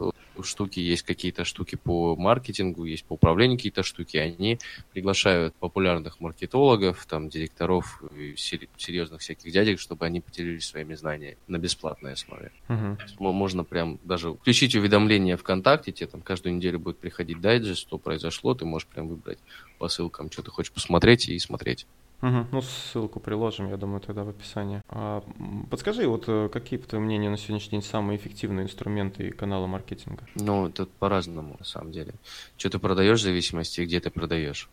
[0.44, 4.18] штуки, есть какие-то штуки по маркетингу, есть по управлению какие-то штуки.
[4.18, 4.60] Они
[4.92, 8.02] приглашают популярных маркетологов, там, директоров,
[8.36, 12.52] серьезных всяких дядек, чтобы они поделились своими знаниями на бесплатной основе.
[12.68, 13.32] Угу.
[13.32, 18.54] Можно прям даже включить уведомления ВКонтакте, тебе там каждую неделю будет приходить дайджест, что произошло,
[18.54, 19.40] ты можешь прям выбрать
[19.78, 21.86] по ссылкам, что ты хочешь посмотреть и смотреть.
[22.22, 22.48] Угу.
[22.52, 24.82] Ну, ссылку приложим, я думаю, тогда в описании.
[24.90, 25.24] А,
[25.70, 29.68] подскажи, вот э, какие, по твоему мнению, на сегодняшний день самые эффективные инструменты и каналы
[29.68, 30.26] маркетинга?
[30.36, 32.14] Ну, это по-разному, на самом деле.
[32.58, 34.70] Что ты продаешь в зависимости, где ты продаешь.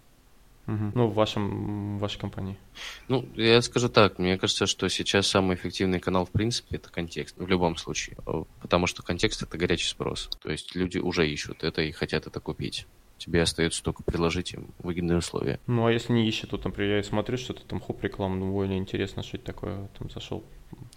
[0.67, 0.93] Угу.
[0.97, 2.59] Ну, в, вашем, в вашей компании.
[3.07, 7.37] Ну, я скажу так, мне кажется, что сейчас самый эффективный канал, в принципе, это контекст,
[7.39, 8.17] в любом случае.
[8.61, 10.29] Потому что контекст— это горячий спрос.
[10.43, 12.89] То есть люди уже ищут это и хотят это купить
[13.19, 15.61] тебе остается только предложить им выгодные условия.
[15.67, 18.79] Ну, а если не ищет, то, например, я смотрю, что-то там хоп, реклама, ну, более
[18.79, 20.45] интересно, что это такое, там зашел,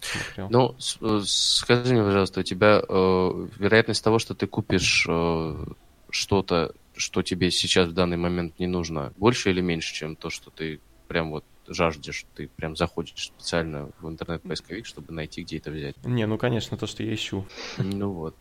[0.02, 0.50] смотрел.
[0.50, 5.66] Ну, э, скажи мне, пожалуйста, у тебя э, вероятность того, что ты купишь э,
[6.10, 10.52] что-то, что тебе сейчас в данный момент не нужно, больше или меньше, чем то, что
[10.52, 15.96] ты прям вот жаждешь, ты прям заходишь специально в интернет-поисковик, чтобы найти, где это взять?
[16.04, 17.46] Не, ну, конечно, то, что я ищу.
[17.78, 18.36] Ну вот.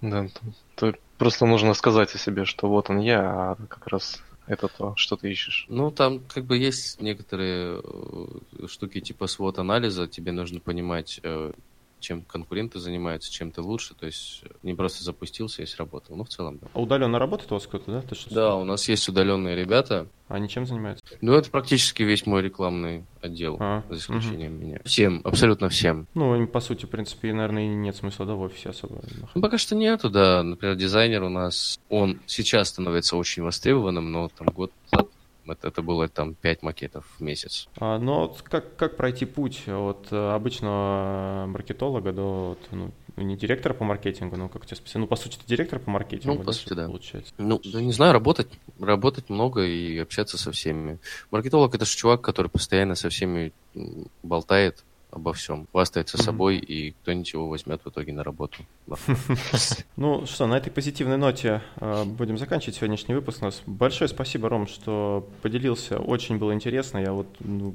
[0.00, 0.28] Да,
[0.74, 4.94] то просто нужно сказать о себе, что вот он я, а как раз это то,
[4.96, 5.66] что ты ищешь.
[5.68, 11.52] Ну, там как бы есть некоторые э, штуки типа свод-анализа, тебе нужно понимать, э,
[12.04, 13.94] чем конкуренты занимаются, чем ты лучше.
[13.94, 16.16] То есть э, не просто запустился и сработал.
[16.16, 16.68] Ну, в целом, да.
[16.72, 18.02] А удаленно работает у вас кто-то, да?
[18.02, 20.06] Ты что да, у нас есть удаленные ребята.
[20.28, 21.04] Они чем занимаются?
[21.20, 24.64] Ну, это практически весь мой рекламный отдел, а, за исключением угу.
[24.64, 24.80] меня.
[24.84, 26.06] Всем, абсолютно всем.
[26.14, 29.00] Ну, по сути, в принципе, наверное, и нет смысла, да, в офисе особо.
[29.34, 30.42] Ну, пока что нету, да.
[30.42, 35.08] Например, дизайнер у нас, он сейчас становится очень востребованным, но там год назад
[35.46, 37.68] это, это было там 5 макетов в месяц.
[37.78, 43.74] А, но ну, как, как пройти путь от э, обычного маркетолога до ну, не директора
[43.74, 46.40] по маркетингу, но как у тебя специально, ну, по сути, ты директор по маркетингу, ну,
[46.40, 46.86] по да, сути, да.
[46.86, 47.32] получается?
[47.38, 50.98] Ну, да не знаю, работать, работать много и общаться со всеми.
[51.30, 53.52] Маркетолог— это же чувак, который постоянно со всеми
[54.22, 54.84] болтает,
[55.14, 58.64] обо всем, хвастается собой, и кто-нибудь его возьмет в итоге на работу.
[59.96, 63.62] Ну что, на этой позитивной ноте э, будем заканчивать сегодняшний выпуск у нас.
[63.66, 65.98] Большое спасибо, Ром, что поделился.
[65.98, 66.98] Очень было интересно.
[66.98, 67.74] Я вот ну,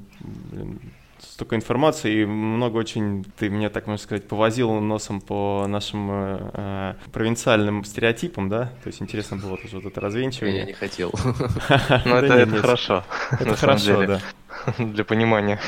[1.22, 6.52] столько информации и много очень, ты мне так можно сказать, повозил носом по нашим э,
[6.54, 8.66] э провинциальным стереотипам, да?
[8.84, 10.60] То есть интересно было тоже вот это развенчивание.
[10.60, 11.12] Я не хотел.
[12.06, 13.04] Ну это хорошо.
[13.32, 14.22] Это хорошо, да.
[14.78, 15.60] для понимания.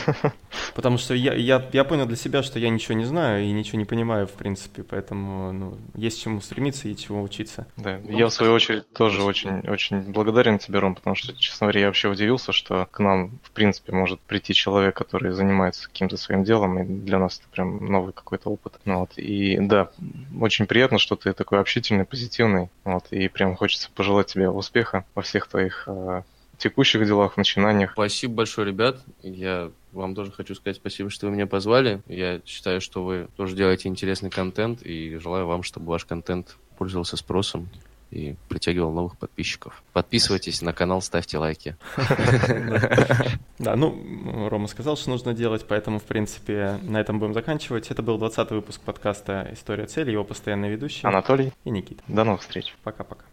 [0.76, 3.78] Потому что я, я, я понял для себя, что я ничего не знаю и ничего
[3.78, 7.68] не понимаю, в принципе, поэтому ну, есть чему стремиться и чему учиться.
[7.78, 11.66] Да, ну, я в свою очередь тоже очень, очень благодарен тебе, Ром, потому что, честно
[11.66, 16.18] говоря, я вообще удивился, что к нам, в принципе, может прийти человек, который занимается каким-то
[16.18, 18.80] своим делом, и для нас это прям новый какой-то опыт.
[18.86, 19.18] Ну, вот.
[19.18, 19.92] И да,
[20.40, 25.22] очень приятно, что ты такой общительный, позитивный, вот, и прям хочется пожелать тебе успеха во
[25.22, 26.24] всех твоих э,
[26.62, 27.91] текущих делах, начинаниях.
[27.93, 29.01] Спасибо большое, ребят.
[29.24, 32.01] Я вам тоже хочу сказать спасибо, что вы меня позвали.
[32.07, 37.18] Я считаю, что вы тоже делаете интересный контент, и желаю вам, чтобы ваш контент пользовался
[37.18, 37.70] спросом
[38.12, 39.84] и притягивал новых подписчиков.
[39.93, 41.76] Подписывайтесь на канал, ставьте лайки.
[43.59, 47.91] Да, ну, Рома сказал, что нужно делать, поэтому, в принципе, на этом будем заканчивать.
[47.91, 52.01] Это был 20 выпуск подкаста «История цели», его постоянные ведущие Анатолий и Никита.
[52.07, 52.76] До новых встреч.
[52.84, 53.26] Пока-пока.